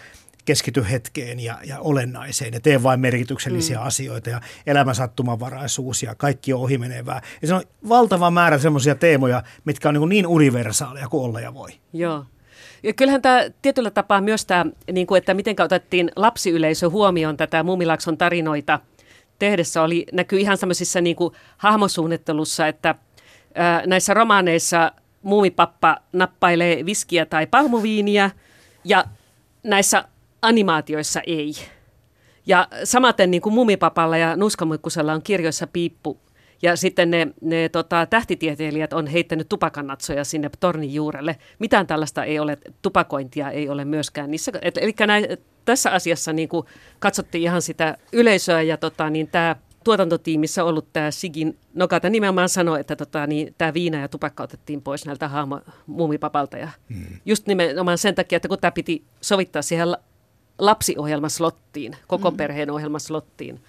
[0.46, 3.86] keskity hetkeen ja, ja olennaiseen ja tee vain merkityksellisiä mm.
[3.86, 7.22] asioita ja elämän sattumanvaraisuus ja kaikki on ohimenevää.
[7.42, 11.54] Ja se on valtava määrä semmoisia teemoja, mitkä on niin, niin universaaleja kuin olla ja
[11.54, 11.70] voi.
[11.94, 12.26] Joo.
[12.84, 17.64] Ja kyllähän tämä tietyllä tapaa myös tämä, niin kuin, että miten otettiin lapsiyleisö huomioon tätä
[17.64, 18.80] Muumilakson tarinoita
[19.40, 22.96] tehdessä, oli, näkyy ihan semmoisissa niin kuin hahmosuunnittelussa, että
[23.56, 24.92] ää, näissä romaaneissa
[25.22, 28.32] muumipappa nappailee viskiä tai palmuviiniä
[28.84, 29.06] ja
[29.64, 30.06] näissä
[30.42, 31.54] animaatioissa ei.
[32.46, 36.20] Ja samaten niin kuin Mumipapalla ja Nuskamuikkusella on kirjoissa piippu.
[36.62, 41.38] Ja sitten ne, ne tota, tähtitieteilijät on heittänyt tupakannatsoja sinne tornin juurelle.
[41.60, 44.52] Mitään tällaista ei ole, tupakointia ei ole myöskään niissä.
[44.62, 45.26] Et, eli näin,
[45.66, 46.66] tässä asiassa niin kuin
[47.00, 52.80] katsottiin ihan sitä yleisöä ja tota, niin tämä tuotantotiimissä ollut tämä Sigin Nokata nimenomaan sanoi,
[52.80, 56.58] että tota, niin, tämä viina ja tupakka otettiin pois näiltä haamo muumipapalta.
[56.58, 57.06] Ja hmm.
[57.26, 59.88] Just nimenomaan sen takia, että kun tämä piti sovittaa siihen
[60.60, 62.38] lapsiohjelmaslottiin, koko mm.
[62.38, 63.60] perheen ohjelmaslottiin.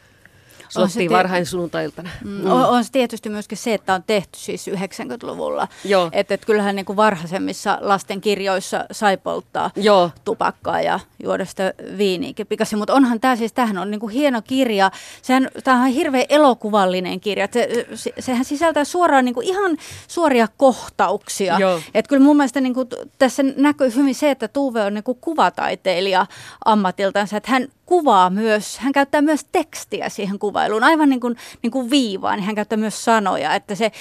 [0.68, 2.10] Slottiin varhain sunnuntailtana.
[2.24, 2.30] Mm.
[2.30, 2.50] Mm.
[2.50, 5.68] On, on se tietysti myöskin se, että on tehty siis 90-luvulla.
[5.84, 6.08] Joo.
[6.12, 10.10] Että et kyllähän niin kuin varhaisemmissa lastenkirjoissa sai polttaa Joo.
[10.24, 12.76] tupakkaa ja juoda sitä viiniäkin pikasi.
[12.76, 14.90] Mutta onhan tämä siis, tämähän on niin kuin hieno kirja.
[15.22, 17.48] Sehän, tämähän on hirveän elokuvallinen kirja.
[17.52, 19.76] Se, se, sehän sisältää suoraan niin kuin ihan
[20.08, 21.58] suoria kohtauksia.
[21.94, 22.88] Että kyllä mun mielestä niin kuin,
[23.18, 26.26] tässä näkyy hyvin se, että Tuve on niin kuin kuvataiteilija
[26.64, 27.36] ammatiltansa.
[27.36, 31.90] Että hän kuvaa myös, hän käyttää myös tekstiä siihen kuvailuun, aivan niin kuin, niin kuin
[31.90, 33.92] viivaan, niin hän käyttää myös sanoja, että se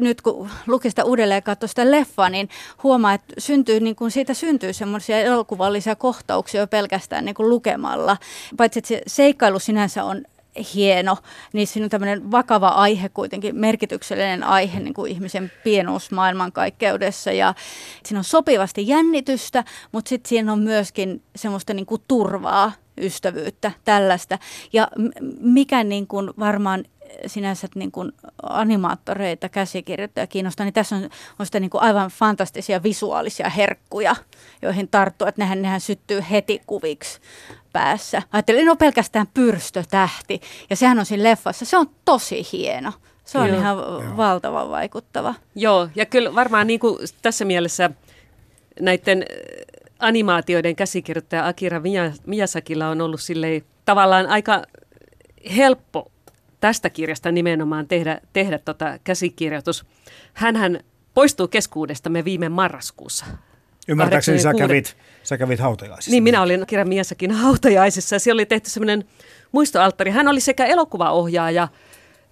[0.00, 2.48] nyt kun luki sitä uudelleen ja katsoi sitä leffaa, niin
[2.82, 8.16] huomaa, että syntyy, niin kuin siitä syntyy semmoisia elokuvallisia kohtauksia jo pelkästään niin kuin lukemalla,
[8.56, 10.24] paitsi että se seikkailu sinänsä on
[10.74, 11.16] hieno,
[11.52, 17.54] niin siinä on tämmöinen vakava aihe kuitenkin, merkityksellinen aihe niin kuin ihmisen pienuus maailmankaikkeudessa ja
[18.04, 24.38] siinä on sopivasti jännitystä, mutta sitten siinä on myöskin semmoista niin kuin turvaa, ystävyyttä, tällaista.
[24.72, 24.88] Ja
[25.40, 26.84] mikä niin kuin varmaan
[27.26, 28.12] sinänsä niin kuin
[28.42, 34.16] animaattoreita, käsikirjoittajia kiinnostaa, niin tässä on, on sitä niin kuin aivan fantastisia visuaalisia herkkuja,
[34.62, 37.20] joihin tarttuu, että nehän, nehän syttyy heti kuviksi
[37.72, 38.22] päässä.
[38.32, 40.40] Ajattelin, no pelkästään pyrstötähti,
[40.70, 42.92] ja sehän on siinä leffassa, se on tosi hieno.
[43.24, 43.58] Se on Joo.
[43.58, 44.16] ihan Joo.
[44.16, 45.34] valtavan vaikuttava.
[45.54, 47.90] Joo, ja kyllä varmaan niin kuin tässä mielessä
[48.80, 49.24] näiden
[49.98, 51.80] animaatioiden käsikirjoittaja Akira
[52.26, 54.62] Miyazakilla on ollut silleen tavallaan aika
[55.56, 56.10] helppo
[56.64, 59.84] tästä kirjasta nimenomaan tehdä, tehdä tota käsikirjoitus.
[60.34, 60.80] Hänhän
[61.14, 63.26] poistuu keskuudestamme viime marraskuussa.
[63.88, 66.10] Ymmärtääkseni sä kävit, sä kävit hautajaisissa.
[66.10, 69.04] Niin, minä olin Akira Miyazakin hautajaisissa ja siellä oli tehty semmoinen
[69.52, 70.10] muistoalttari.
[70.10, 71.68] Hän oli sekä elokuvaohjaaja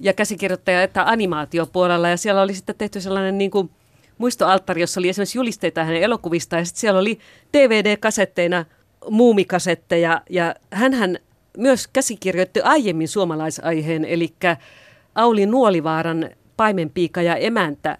[0.00, 3.70] ja käsikirjoittaja että animaatiopuolella ja siellä oli sitten tehty sellainen niin kuin–
[4.18, 7.18] muistoalttari, jossa oli esimerkiksi julisteita hänen elokuvista ja sitten siellä oli
[7.52, 8.64] DVD-kasetteina
[9.10, 11.18] muumikasetteja ja hän
[11.58, 14.34] myös käsikirjoitti aiemmin suomalaisaiheen, eli
[15.14, 17.98] Auli Nuolivaaran Paimenpiika ja emäntä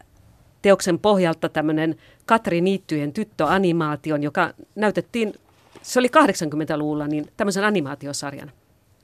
[0.62, 1.96] teoksen pohjalta tämmöinen
[2.26, 5.34] Katri Niittyjen tyttöanimaation, joka näytettiin,
[5.82, 8.52] se oli 80-luvulla, niin tämmöisen animaatiosarjan.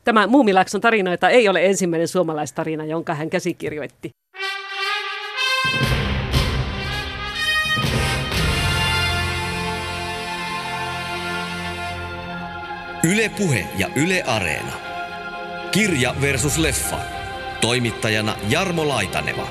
[0.05, 4.11] Tämä Muumilaakson tarinoita ei ole ensimmäinen suomalaistarina, jonka hän käsikirjoitti.
[13.13, 14.73] Yle Puhe ja Yle Areena.
[15.71, 16.99] Kirja versus leffa.
[17.61, 19.49] Toimittajana Jarmo Laitaneva.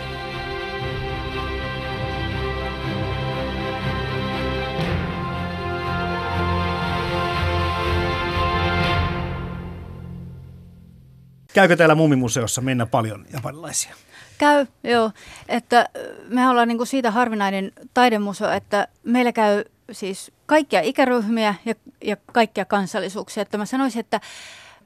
[11.54, 13.96] Käykö täällä Muumimuseossa mennä paljon japanilaisia?
[14.38, 15.12] Käy, joo.
[15.48, 15.90] Että
[16.28, 22.18] me ollaan niin kuin siitä harvinainen taidemuseo, että meillä käy siis kaikkia ikäryhmiä ja, ja
[22.34, 23.42] kaikkia kansallisuuksia.
[23.42, 24.22] Että mä sanoisin, että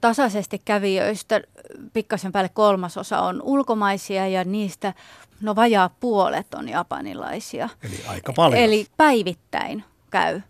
[0.00, 1.40] tasaisesti kävijöistä
[1.92, 4.94] pikkasen päälle kolmasosa on ulkomaisia ja niistä
[5.40, 7.68] no vajaa puolet on japanilaisia.
[7.82, 8.62] Eli aika paljon.
[8.62, 10.40] Eli päivittäin käy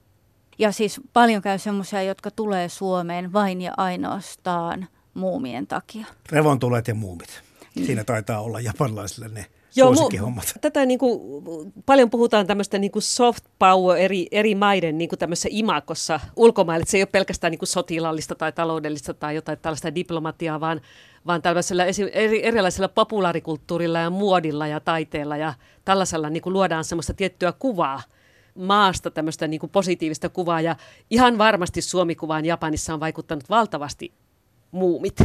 [0.58, 6.06] Ja siis paljon käy semmoisia, jotka tulee Suomeen vain ja ainoastaan muumien takia.
[6.32, 7.42] Revontulet ja muumit.
[7.86, 9.46] Siinä taitaa olla japanilaisille ne
[9.76, 10.44] Joo, suosikkihommat.
[10.44, 11.42] mu- tätä niin kuin,
[11.86, 16.82] paljon puhutaan tämmöistä niin kuin soft power eri, eri maiden niin kuin tämmöisessä imakossa ulkomaille.
[16.82, 20.80] Että se ei ole pelkästään niin kuin sotilaallista tai taloudellista tai jotain tällaista diplomatiaa, vaan,
[21.26, 25.54] vaan tällaisella esi- eri, erilaisella populaarikulttuurilla ja muodilla ja taiteella ja
[25.84, 28.02] tällaisella niin kuin luodaan semmoista tiettyä kuvaa
[28.54, 30.60] maasta, tämmöistä niin kuin positiivista kuvaa.
[30.60, 30.76] Ja
[31.10, 34.12] ihan varmasti Suomikuvaan Japanissa on vaikuttanut valtavasti
[34.70, 35.16] muumit.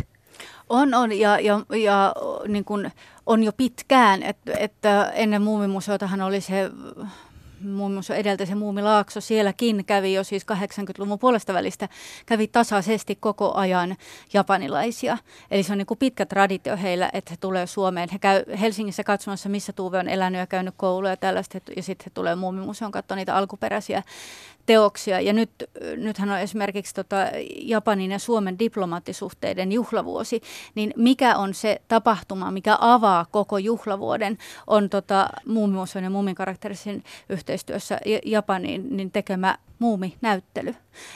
[0.69, 2.15] On, on ja, ja, ja
[2.47, 2.91] niin kuin
[3.27, 6.71] on jo pitkään, että, että ennen muumimuseotahan oli se
[7.61, 11.89] muun muassa edeltä se Muumilaakso, sielläkin kävi jo siis 80-luvun puolesta välistä,
[12.25, 13.95] kävi tasaisesti koko ajan
[14.33, 15.17] japanilaisia.
[15.51, 18.09] Eli se on niin kuin pitkä traditio heillä, että he tulee Suomeen.
[18.11, 22.05] He käy Helsingissä katsomassa, missä Tuve on elänyt ja käynyt koulua ja tällaista, ja sitten
[22.05, 24.03] he tulee Muumimuseon katsoa niitä alkuperäisiä
[24.67, 25.21] teoksia.
[25.21, 25.49] Ja nyt,
[25.97, 27.15] nythän on esimerkiksi tota
[27.61, 30.41] Japanin ja Suomen diplomaattisuhteiden juhlavuosi,
[30.75, 34.37] niin mikä on se tapahtuma, mikä avaa koko juhlavuoden,
[34.67, 40.75] on tota Muumimuseon ja Muumin karakterisen yhteistyössä Japanin niin tekemä muuminäyttely.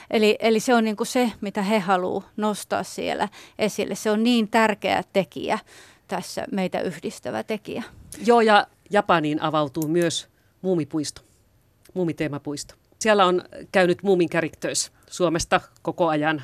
[0.09, 3.29] Eli, eli se on niin kuin se, mitä he haluavat nostaa siellä
[3.59, 3.95] esille.
[3.95, 5.59] Se on niin tärkeä tekijä
[6.07, 7.83] tässä, meitä yhdistävä tekijä.
[8.25, 10.27] Joo, ja Japaniin avautuu myös
[10.61, 11.21] muumipuisto,
[11.93, 12.80] muumiteemapuisto.
[13.01, 16.41] Siellä on käynyt Muumin Characters Suomesta koko ajan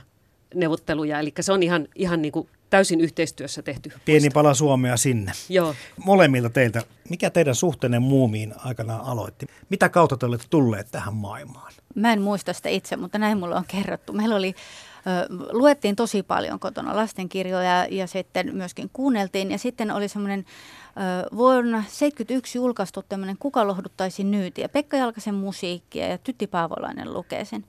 [0.55, 3.91] neuvotteluja, eli se on ihan, ihan niin kuin täysin yhteistyössä tehty.
[4.05, 4.34] Pieni puisto.
[4.34, 5.32] pala Suomea sinne.
[5.49, 5.76] Joo.
[6.05, 9.47] Molemmilta teiltä, mikä teidän suhteenne muumiin aikanaan aloitti?
[9.70, 11.74] Mitä kautta te olette tulleet tähän maailmaan?
[11.95, 14.14] Mä en muista sitä itse, mutta näin mulle on kerrottu.
[14.14, 14.55] Meillä oli,
[15.51, 19.51] luettiin tosi paljon kotona lastenkirjoja ja sitten myöskin kuunneltiin.
[19.51, 20.45] Ja sitten oli semmoinen
[21.35, 24.69] vuonna 1971 julkaistu tämmöinen Kuka lohduttaisi nyytiä.
[24.69, 27.65] Pekka Jalkasen musiikkia ja Tytti Paavolainen lukee sen.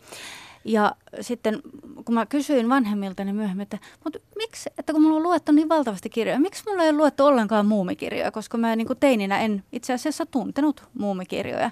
[0.65, 1.63] Ja sitten
[2.05, 5.69] kun mä kysyin vanhemmilta niin myöhemmin, että mutta miksi, että kun mulla on luettu niin
[5.69, 9.65] valtavasti kirjoja, miksi mulla ei ole luettu ollenkaan muumikirjoja, koska mä niin kuin teininä en
[9.73, 11.71] itse asiassa tuntenut muumikirjoja.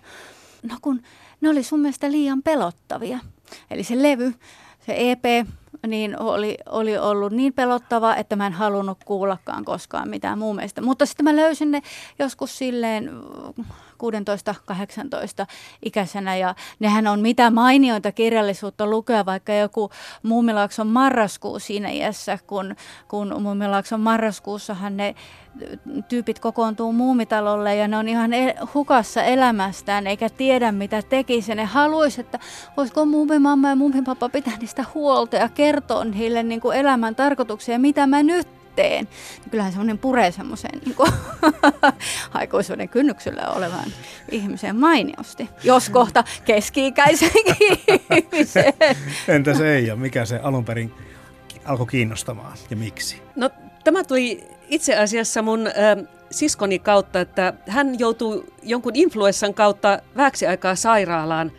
[0.62, 1.02] No kun
[1.40, 3.18] ne oli sun mielestä liian pelottavia.
[3.70, 4.34] Eli se levy,
[4.86, 5.48] se EP,
[5.86, 10.82] niin oli, oli ollut niin pelottava, että mä en halunnut kuullakaan koskaan mitään muumeista.
[10.82, 11.82] Mutta sitten mä löysin ne
[12.18, 13.10] joskus silleen
[15.42, 15.46] 16-18
[15.84, 19.90] ikäisenä ja nehän on mitä mainioita kirjallisuutta lukea, vaikka joku
[20.22, 22.76] Muumilaakson marraskuu siinä iässä, kun,
[23.08, 25.14] kun Muumilaakson marraskuussahan ne
[26.08, 31.54] tyypit kokoontuu muumitalolle ja ne on ihan el- hukassa elämästään eikä tiedä mitä tekisi.
[31.54, 32.38] Ne haluaisi, että
[32.76, 38.06] voisiko muumimamma ja muumipappa pitää niistä huolta ja kertoa niille niin kuin elämän tarkoituksia, mitä
[38.06, 39.08] mä nyt teen.
[39.40, 40.96] Niin kyllähän semmoinen puree semmoiseen niin
[42.34, 43.92] aikuisuuden kynnyksellä olevan
[44.30, 45.48] ihmisen mainiosti.
[45.64, 47.78] Jos kohta keski-ikäisenkin
[48.16, 48.72] ihmisen.
[49.28, 50.94] Entä se ei ja mikä se alun perin
[51.64, 53.22] alkoi kiinnostamaan ja miksi?
[53.36, 53.50] No
[53.84, 55.72] tämä tuli itse asiassa mun äh,
[56.30, 61.52] siskoni kautta, että hän joutui jonkun influenssan kautta vähäksi aikaa sairaalaan.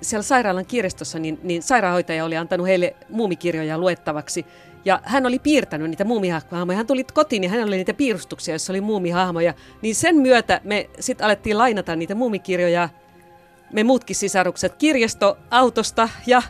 [0.00, 4.46] Siellä sairaalan kirjastossa niin, niin sairaanhoitaja oli antanut heille muumikirjoja luettavaksi.
[4.84, 6.76] Ja hän oli piirtänyt niitä muumihahmoja.
[6.76, 9.54] Hän tuli kotiin ja hänellä oli niitä piirustuksia, joissa oli muumihahmoja.
[9.82, 12.88] Niin sen myötä me sitten alettiin lainata niitä muumikirjoja,
[13.72, 16.42] me muutkin sisarukset, kirjastoautosta ja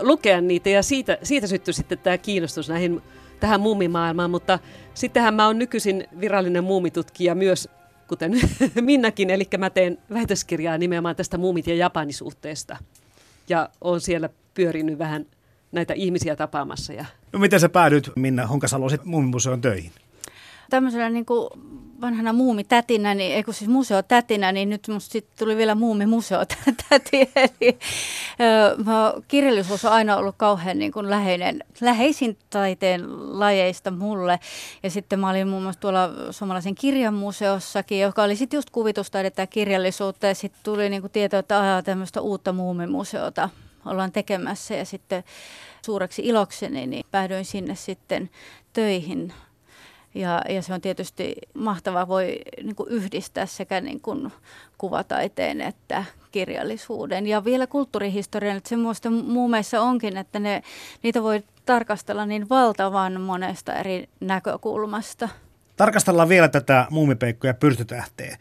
[0.00, 0.68] lukea niitä.
[0.68, 3.02] Ja siitä, siitä syttyi sitten tämä kiinnostus näihin
[3.40, 4.58] tähän muumimaailmaan, mutta
[4.94, 7.68] sittenhän mä oon nykyisin virallinen muumitutkija myös,
[8.08, 8.32] kuten
[8.80, 12.76] Minnakin, eli mä teen väitöskirjaa nimenomaan tästä muumit- ja japanisuhteesta.
[13.48, 15.26] Ja oon siellä pyörinyt vähän
[15.72, 16.92] näitä ihmisiä tapaamassa.
[16.92, 17.04] Ja...
[17.32, 19.92] No miten sä päädyit Minna Honkasalo sitten muumimuseon töihin?
[20.70, 21.48] Tämmöisenä niin kuin
[22.00, 27.16] vanhana muumitätinä, niin, ei kun siis museotätinä, niin nyt musta sit tuli vielä muumimuseotäti.
[27.36, 27.78] Eli
[28.40, 33.02] ö, kirjallisuus on aina ollut kauhean niin kuin läheinen, läheisin taiteen
[33.38, 34.40] lajeista mulle.
[34.82, 39.46] Ja sitten mä olin muun muassa tuolla suomalaisen kirjanmuseossakin, joka oli sitten just kuvitustaidetta ja
[39.46, 40.26] kirjallisuutta.
[40.26, 43.48] Ja sitten tuli niin kuin tieto, että ajaa tämmöistä uutta muumimuseota
[43.84, 44.74] ollaan tekemässä.
[44.74, 45.24] Ja sitten
[45.84, 48.30] suureksi ilokseni niin päädyin sinne sitten
[48.72, 49.32] töihin
[50.14, 54.32] ja, ja se on tietysti mahtavaa, voi niin kuin yhdistää sekä niin kuin
[54.78, 58.56] kuvataiteen että kirjallisuuden ja vielä kulttuurihistorian.
[58.56, 60.62] Että semmoista muumeissa onkin, että ne,
[61.02, 65.28] niitä voi tarkastella niin valtavan monesta eri näkökulmasta.
[65.76, 68.38] Tarkastellaan vielä tätä muumipeikkoja pyrstötähteä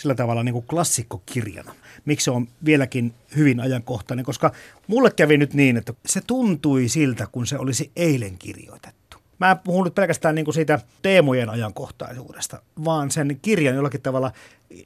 [0.00, 1.74] sillä tavalla niin kuin klassikkokirjana.
[2.04, 4.52] Miksi se on vieläkin hyvin ajankohtainen, koska
[4.86, 8.99] mulle kävi nyt niin, että se tuntui siltä, kun se olisi eilen kirjoitettu.
[9.40, 14.32] Mä en puhu nyt pelkästään niin kuin siitä teemojen ajankohtaisuudesta, vaan sen kirjan jollakin tavalla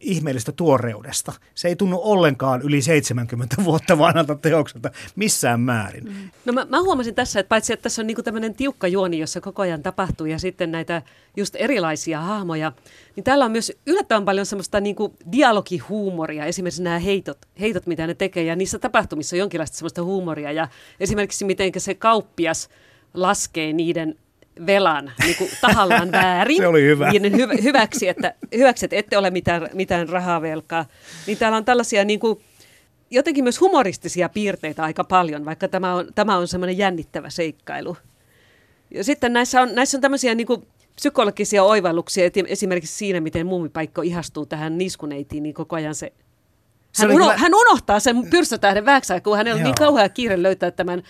[0.01, 1.33] ihmeellistä tuoreudesta.
[1.55, 6.05] Se ei tunnu ollenkaan yli 70 vuotta vanhalta teokselta missään määrin.
[6.05, 6.31] Mm.
[6.45, 9.41] No mä, mä huomasin tässä, että paitsi että tässä on niinku tämmöinen tiukka juoni, jossa
[9.41, 11.03] koko ajan tapahtuu ja sitten näitä
[11.37, 12.73] just erilaisia hahmoja,
[13.17, 18.15] niin täällä on myös yllättävän paljon semmoista niinku dialogihuumoria, esimerkiksi nämä heitot, heitot, mitä ne
[18.15, 20.69] tekee, ja niissä tapahtumissa on jonkinlaista semmoista huumoria, ja
[21.01, 22.69] esimerkiksi miten se kauppias
[23.15, 24.19] laskee niiden
[24.67, 26.57] velan niin kuin tahallaan väärin.
[26.63, 27.11] Se oli hyvä.
[27.11, 30.87] Niiden hy- hyväksi, että, hyväksi, että ette ole mitään, mitään rahavelkaa.
[31.27, 32.41] Niin täällä on tällaisia niin kuin,
[33.11, 37.97] jotenkin myös humoristisia piirteitä aika paljon, vaikka tämä on, tämä on semmoinen jännittävä seikkailu.
[38.91, 44.03] Ja sitten näissä on, näissä on tämmöisiä niin kuin, psykologisia oivalluksia, esimerkiksi siinä, miten muumipaikko
[44.03, 46.13] ihastuu tähän niskuneitiin, niin koko ajan se
[46.99, 47.37] hän, uno, kyllä...
[47.37, 51.03] hän unohtaa sen pyrstötähden väksää, kun hänellä on niin kauhea kiire löytää tämän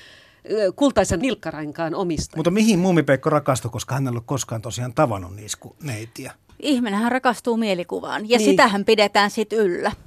[0.76, 2.36] kultaisen nilkkarainkaan omista.
[2.36, 6.32] Mutta mihin muumipeikko rakastui, koska hän ei ollut koskaan tosiaan tavannut niskuneitiä?
[6.60, 8.50] Ihminenhän rakastuu mielikuvaan ja niin.
[8.50, 9.92] sitähän pidetään sitten yllä.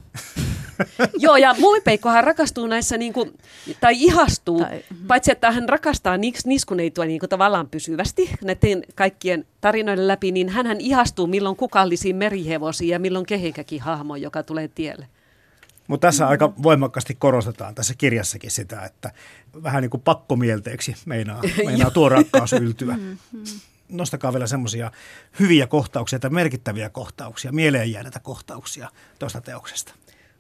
[1.20, 3.38] Joo, ja muumipeikkohan rakastuu näissä, niin kuin,
[3.82, 5.08] tai ihastuu, tai, mm.
[5.08, 10.50] paitsi että hän rakastaa nis, niskuneitua niin kuin tavallaan pysyvästi näiden kaikkien tarinoiden läpi, niin
[10.50, 15.08] hän ihastuu milloin kukallisiin merihevosiin ja milloin kehikäkin hahmo, joka tulee tielle.
[15.88, 19.12] Mutta tässä aika voimakkaasti korostetaan tässä kirjassakin sitä, että
[19.64, 22.94] vähän niin kuin pakkomielteeksi meinaa, meinaa tuo rakkaus yltyä.
[22.94, 23.44] Mm-hmm.
[23.90, 24.92] Nostakaa vielä semmoisia
[25.40, 29.94] hyviä kohtauksia tai merkittäviä kohtauksia, mieleen jääneitä kohtauksia tuosta teoksesta.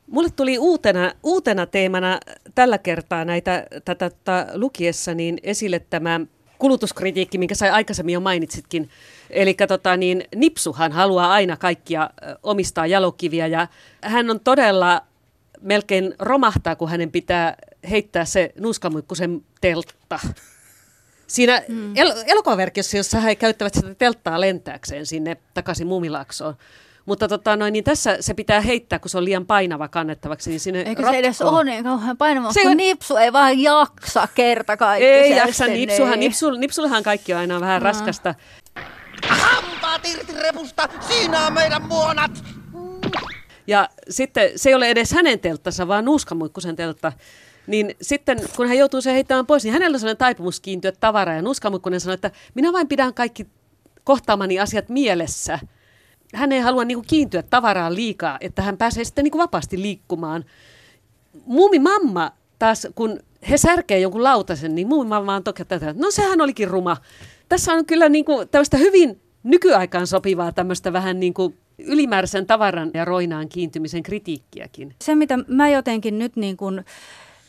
[0.07, 2.19] Mulle tuli uutena, uutena teemana
[2.55, 6.19] tällä kertaa näitä tätä, tätä lukiessa niin esille tämä
[6.57, 8.89] kulutuskritiikki, minkä sai aikaisemmin jo mainitsitkin.
[9.29, 12.09] Eli tota, niin, Nipsuhan haluaa aina kaikkia
[12.43, 13.67] omistaa jalokiviä ja
[14.01, 15.01] hän on todella
[15.61, 17.55] melkein romahtaa, kun hänen pitää
[17.89, 20.19] heittää se nuuskamuikkusen teltta.
[21.27, 21.97] Siinä mm.
[21.97, 26.55] el- elokuvaverkiossa, jossa he käyttävät sitä telttaa lentääkseen sinne takaisin Muumilaaksoon.
[27.05, 30.49] Mutta tota, noin, niin tässä se pitää heittää, kun se on liian painava kannettavaksi.
[30.49, 32.77] Niin sinne Eikö se edes ole niin kauhean painava, se on...
[32.77, 35.05] nipsu ei vaan jaksa kerta kaikki.
[35.05, 36.19] Ei jaksa, nipsuhan, niin.
[36.19, 37.83] nipsul, nipsullehan kaikki on aina vähän no.
[37.83, 38.35] raskasta.
[39.27, 42.56] Hampaat irti repusta, siinä on meidän muonat!
[43.67, 47.13] Ja sitten se ei ole edes hänen telttansa, vaan Nuuskamuikkusen teltta.
[47.67, 51.35] Niin sitten, kun hän joutuu se heittämään pois, niin hänellä on sellainen taipumus kiintyä tavaraa.
[51.35, 53.47] Ja Nuuskamuikkunen sanoi, että minä vain pidän kaikki
[54.03, 55.59] kohtaamani asiat mielessä.
[56.33, 59.81] Hän ei halua niin kuin kiintyä tavaraan liikaa, että hän pääsee sitten niin kuin vapaasti
[59.81, 60.45] liikkumaan.
[61.45, 66.11] Muumi mamma taas, kun he särkee jonkun lautasen, niin muumi mamma on toki tätä, no
[66.11, 66.97] sehän olikin ruma.
[67.49, 72.91] Tässä on kyllä niin kuin tämmöistä hyvin nykyaikaan sopivaa tämmöistä vähän niin kuin ylimääräisen tavaran
[72.93, 74.95] ja roinaan kiintymisen kritiikkiäkin.
[75.01, 76.85] Se, mitä mä jotenkin nyt niin kuin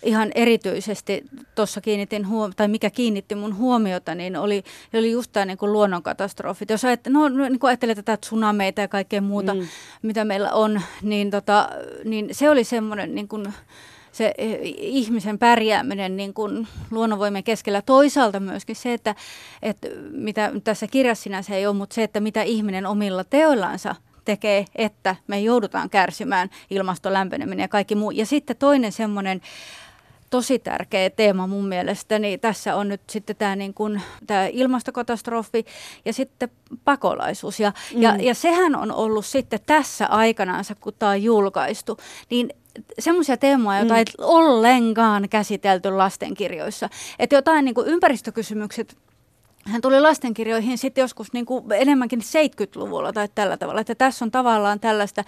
[0.03, 1.25] ihan erityisesti
[1.55, 4.63] tuossa kiinnitin huom- tai mikä kiinnitti mun huomiota, niin oli,
[4.95, 6.71] oli just tämä niin luonnonkatastrofit.
[6.71, 9.61] Jos ajat, no, niin ajattelee tätä tsunameita ja kaikkea muuta, mm.
[10.03, 11.69] mitä meillä on, niin, tota,
[12.05, 13.53] niin se oli semmoinen niin kuin,
[14.13, 17.83] se eh, ihmisen pärjääminen niin kuin luonnonvoimien keskellä.
[17.83, 19.15] Toisaalta myöskin se, että,
[19.63, 23.95] että mitä tässä kirjassa sinänsä ei ole, mutta se, että mitä ihminen omilla teoillansa–
[24.29, 28.11] tekee, että me joudutaan kärsimään ilmaston lämpeneminen ja kaikki muu.
[28.11, 29.41] Ja sitten toinen semmoinen
[30.31, 35.65] tosi tärkeä teema mun mielestä, niin tässä on nyt sitten tämä, niin kuin, tämä ilmastokatastrofi
[36.05, 36.49] ja sitten
[36.85, 37.61] pakolaisuus.
[37.61, 38.03] Ja, mm.
[38.03, 41.99] ja, ja sehän on ollut sitten tässä aikanaansa, kun tämä on julkaistu,
[42.31, 42.49] niin
[42.99, 43.99] semmoisia teemoja, joita mm.
[43.99, 46.89] ei ollenkaan käsitelty lastenkirjoissa.
[47.19, 48.97] Että jotain niin kuin ympäristökysymykset
[49.69, 53.81] hän tuli lastenkirjoihin sitten joskus niin kuin enemmänkin 70-luvulla tai tällä tavalla.
[53.81, 55.25] Että tässä on tavallaan tällaista,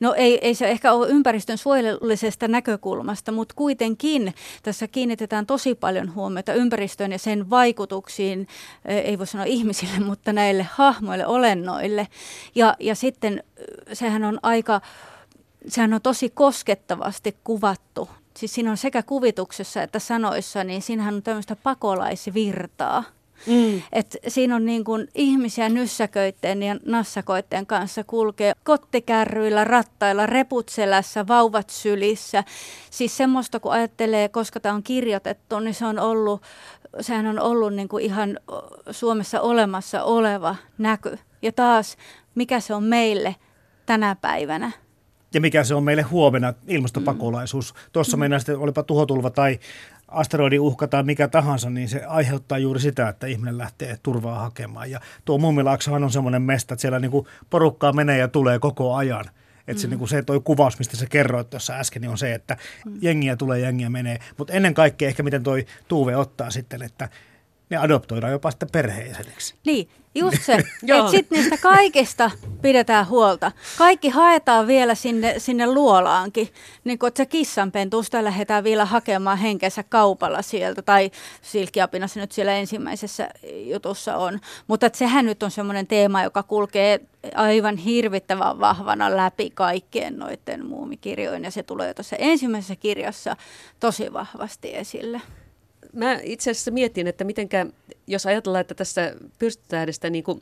[0.00, 6.14] no ei, ei se ehkä ole ympäristön suojelullisesta näkökulmasta, mutta kuitenkin tässä kiinnitetään tosi paljon
[6.14, 8.48] huomiota ympäristöön ja sen vaikutuksiin,
[8.84, 12.08] ei voi sanoa ihmisille, mutta näille hahmoille, olennoille.
[12.54, 13.42] Ja, ja sitten
[13.92, 14.80] sehän on aika,
[15.68, 21.22] sehän on tosi koskettavasti kuvattu siis siinä on sekä kuvituksessa että sanoissa, niin siinähän on
[21.22, 23.04] tämmöistä pakolaisvirtaa.
[23.46, 23.82] Mm.
[23.92, 31.26] Et siinä on niin kuin ihmisiä nyssäköitteen ja nassakoitteen kanssa kulkee kottikärryillä, rattailla, reput selässä,
[31.26, 32.44] vauvat sylissä.
[32.90, 36.42] Siis semmoista, kun ajattelee, koska tämä on kirjoitettu, niin se on ollut,
[37.00, 38.40] sehän on ollut niin kuin ihan
[38.90, 41.18] Suomessa olemassa oleva näky.
[41.42, 41.96] Ja taas,
[42.34, 43.36] mikä se on meille
[43.86, 44.72] tänä päivänä?
[45.34, 47.74] ja mikä se on meille huomenna, ilmastopakolaisuus.
[47.74, 47.80] Mm.
[47.92, 48.20] Tuossa mm.
[48.20, 49.58] mennään sitten, olipa tuhotulva tai
[50.08, 54.90] asteroidin uhka tai mikä tahansa, niin se aiheuttaa juuri sitä, että ihminen lähtee turvaa hakemaan.
[54.90, 59.24] Ja tuo Mummilaaksohan on semmoinen mesta, että siellä niinku porukkaa menee ja tulee koko ajan.
[59.68, 59.98] Että se, mm.
[59.98, 62.98] niin se toi kuvaus, mistä sä kerroit tuossa äsken, niin on se, että mm.
[63.00, 64.18] jengiä tulee, jengiä menee.
[64.38, 67.08] Mutta ennen kaikkea ehkä miten toi Tuuve ottaa sitten, että
[67.70, 69.54] ne adoptoidaan jopa sitten perheenjäseneksi.
[69.66, 70.52] Niin, just se,
[70.82, 72.30] että sitten niistä kaikista
[72.62, 73.52] pidetään huolta.
[73.78, 76.48] Kaikki haetaan vielä sinne, sinne luolaankin.
[76.84, 81.10] Niin kun se kissanpentusta lähdetään vielä hakemaan henkensä kaupalla sieltä, tai
[81.42, 84.40] silkkiapina se nyt siellä ensimmäisessä jutussa on.
[84.66, 87.00] Mutta sehän nyt on semmoinen teema, joka kulkee
[87.34, 93.36] aivan hirvittävän vahvana läpi kaikkien noiden muumikirjojen, ja se tulee tuossa ensimmäisessä kirjassa
[93.80, 95.20] tosi vahvasti esille
[95.96, 97.66] mä itse asiassa mietin, että mitenkä,
[98.06, 100.40] jos ajatellaan, että tässä pyrstötähdestä niin kuin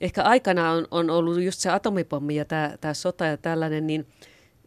[0.00, 4.06] ehkä aikana on, on ollut just se atomipommi ja tämä, tämä sota ja tällainen, niin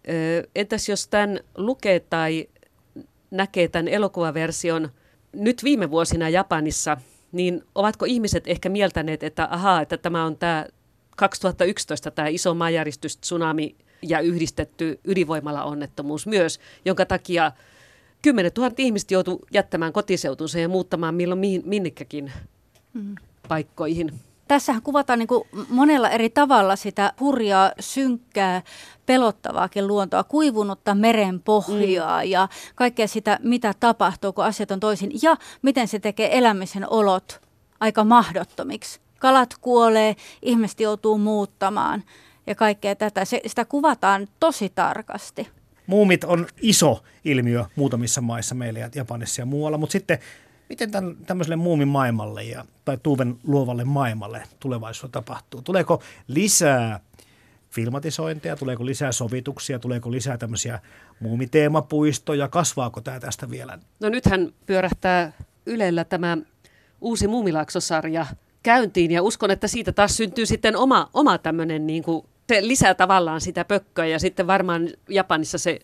[0.09, 2.47] ö, entäs jos tämän lukee tai
[3.31, 4.89] näkee tämän elokuvaversion
[5.33, 6.97] nyt viime vuosina Japanissa,
[7.31, 10.65] niin ovatko ihmiset ehkä mieltäneet, että ahaa, että tämä on tämä
[11.17, 17.51] 2011 tämä iso maanjäristys, tsunami ja yhdistetty ydinvoimala onnettomuus myös, jonka takia
[18.21, 22.31] kymmenet tuhat ihmistä joutuu jättämään kotiseutunsa ja muuttamaan milloin mihin, minnekäkin
[22.93, 23.15] mm.
[23.47, 24.13] paikkoihin.
[24.47, 28.61] Tässähän kuvataan niin kuin monella eri tavalla sitä hurjaa, synkkää,
[29.05, 32.29] pelottavaakin luontoa, kuivunutta meren pohjaa mm.
[32.29, 35.11] ja kaikkea sitä, mitä tapahtuu, kun asiat on toisin.
[35.21, 37.41] Ja miten se tekee elämisen olot
[37.79, 38.99] aika mahdottomiksi.
[39.19, 42.03] Kalat kuolee, ihmiset joutuu muuttamaan
[42.47, 43.25] ja kaikkea tätä.
[43.25, 45.47] Se, sitä kuvataan tosi tarkasti.
[45.87, 50.19] Muumit on iso ilmiö muutamissa maissa meillä ja Japanissa ja muualla, mutta sitten
[50.69, 55.61] miten tämän, tämmöiselle muumimaailmalle ja, tai Tuuven luovalle maailmalle tulevaisuudessa tapahtuu?
[55.61, 56.99] Tuleeko lisää
[57.69, 60.79] filmatisointeja, tuleeko lisää sovituksia, tuleeko lisää tämmöisiä
[61.19, 63.79] muumiteemapuistoja, kasvaako tämä tästä vielä?
[63.99, 65.31] No nythän pyörähtää
[65.65, 66.37] Ylellä tämä
[67.01, 68.25] uusi Muumilaaksosarja
[68.63, 72.93] käyntiin ja uskon, että siitä taas syntyy sitten oma, oma tämmöinen niin kuin se lisää
[72.93, 75.79] tavallaan sitä pökköä ja sitten varmaan Japanissa se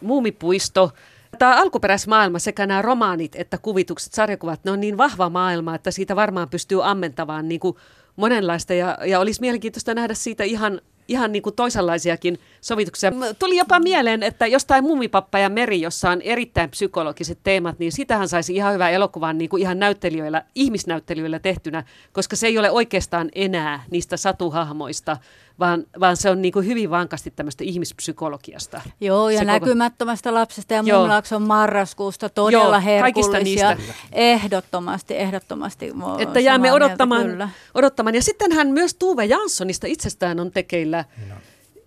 [0.00, 0.90] muumipuisto.
[1.38, 6.16] Tämä alkuperäismaailma, sekä nämä romaanit että kuvitukset, sarjakuvat, ne on niin vahva maailma, että siitä
[6.16, 7.76] varmaan pystyy ammentamaan niin kuin
[8.16, 10.80] monenlaista ja, ja olisi mielenkiintoista nähdä siitä ihan
[11.10, 13.12] ihan niin kuin toisenlaisiakin sovituksia.
[13.38, 18.28] Tuli jopa mieleen, että jostain Mumipappa ja Meri, jossa on erittäin psykologiset teemat, niin sitähän
[18.28, 23.28] saisi ihan hyvää elokuvan niin kuin ihan näyttelijöillä, ihmisnäyttelijöillä tehtynä, koska se ei ole oikeastaan
[23.34, 25.16] enää niistä satuhahmoista,
[25.60, 28.80] vaan, vaan se on niin kuin hyvin vankasti tämmöistä ihmispsykologiasta.
[29.00, 30.40] Joo, ja se näkymättömästä koko...
[30.40, 33.76] lapsesta ja Muumilaakson marraskuusta todella Joo, herkullisia.
[34.12, 35.92] Ehdottomasti, ehdottomasti.
[36.18, 38.14] Että jäämme odottamaan, mieltä, odottamaan.
[38.14, 41.34] Ja sittenhän myös Tuve Janssonista itsestään on tekeillä no.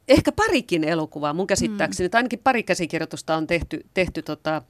[0.07, 2.17] ehkä parikin elokuvaa mun käsittääkseni, mm.
[2.17, 4.61] ainakin pari käsikirjoitusta on tehty, tehty tota,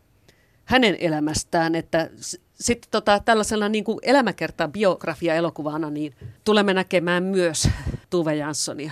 [0.66, 2.10] hänen elämästään, että
[2.64, 7.70] sitten tota, tällaisella niin kuin elämäkerta biografia elokuvana niin tulemme näkemään myös
[8.09, 8.91] Tuve Janssonia.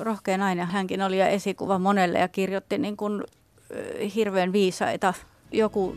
[0.00, 3.22] Rohkea nainen hänkin oli ja esikuva monelle ja kirjoitti niin kuin,
[4.14, 5.14] hirveän viisaita.
[5.52, 5.96] Joku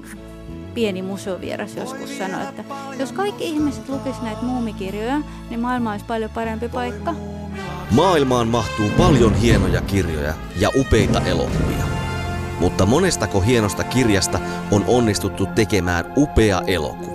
[0.74, 2.64] pieni museovieras joskus sanoi, että
[3.00, 7.16] jos kaikki ihmiset lukisivat näitä muumikirjoja, niin maailma olisi paljon parempi paikka.
[7.92, 11.86] Maailmaan mahtuu paljon hienoja kirjoja ja upeita elokuvia.
[12.60, 14.40] Mutta monestako hienosta kirjasta
[14.72, 17.15] on onnistuttu tekemään upea elokuva?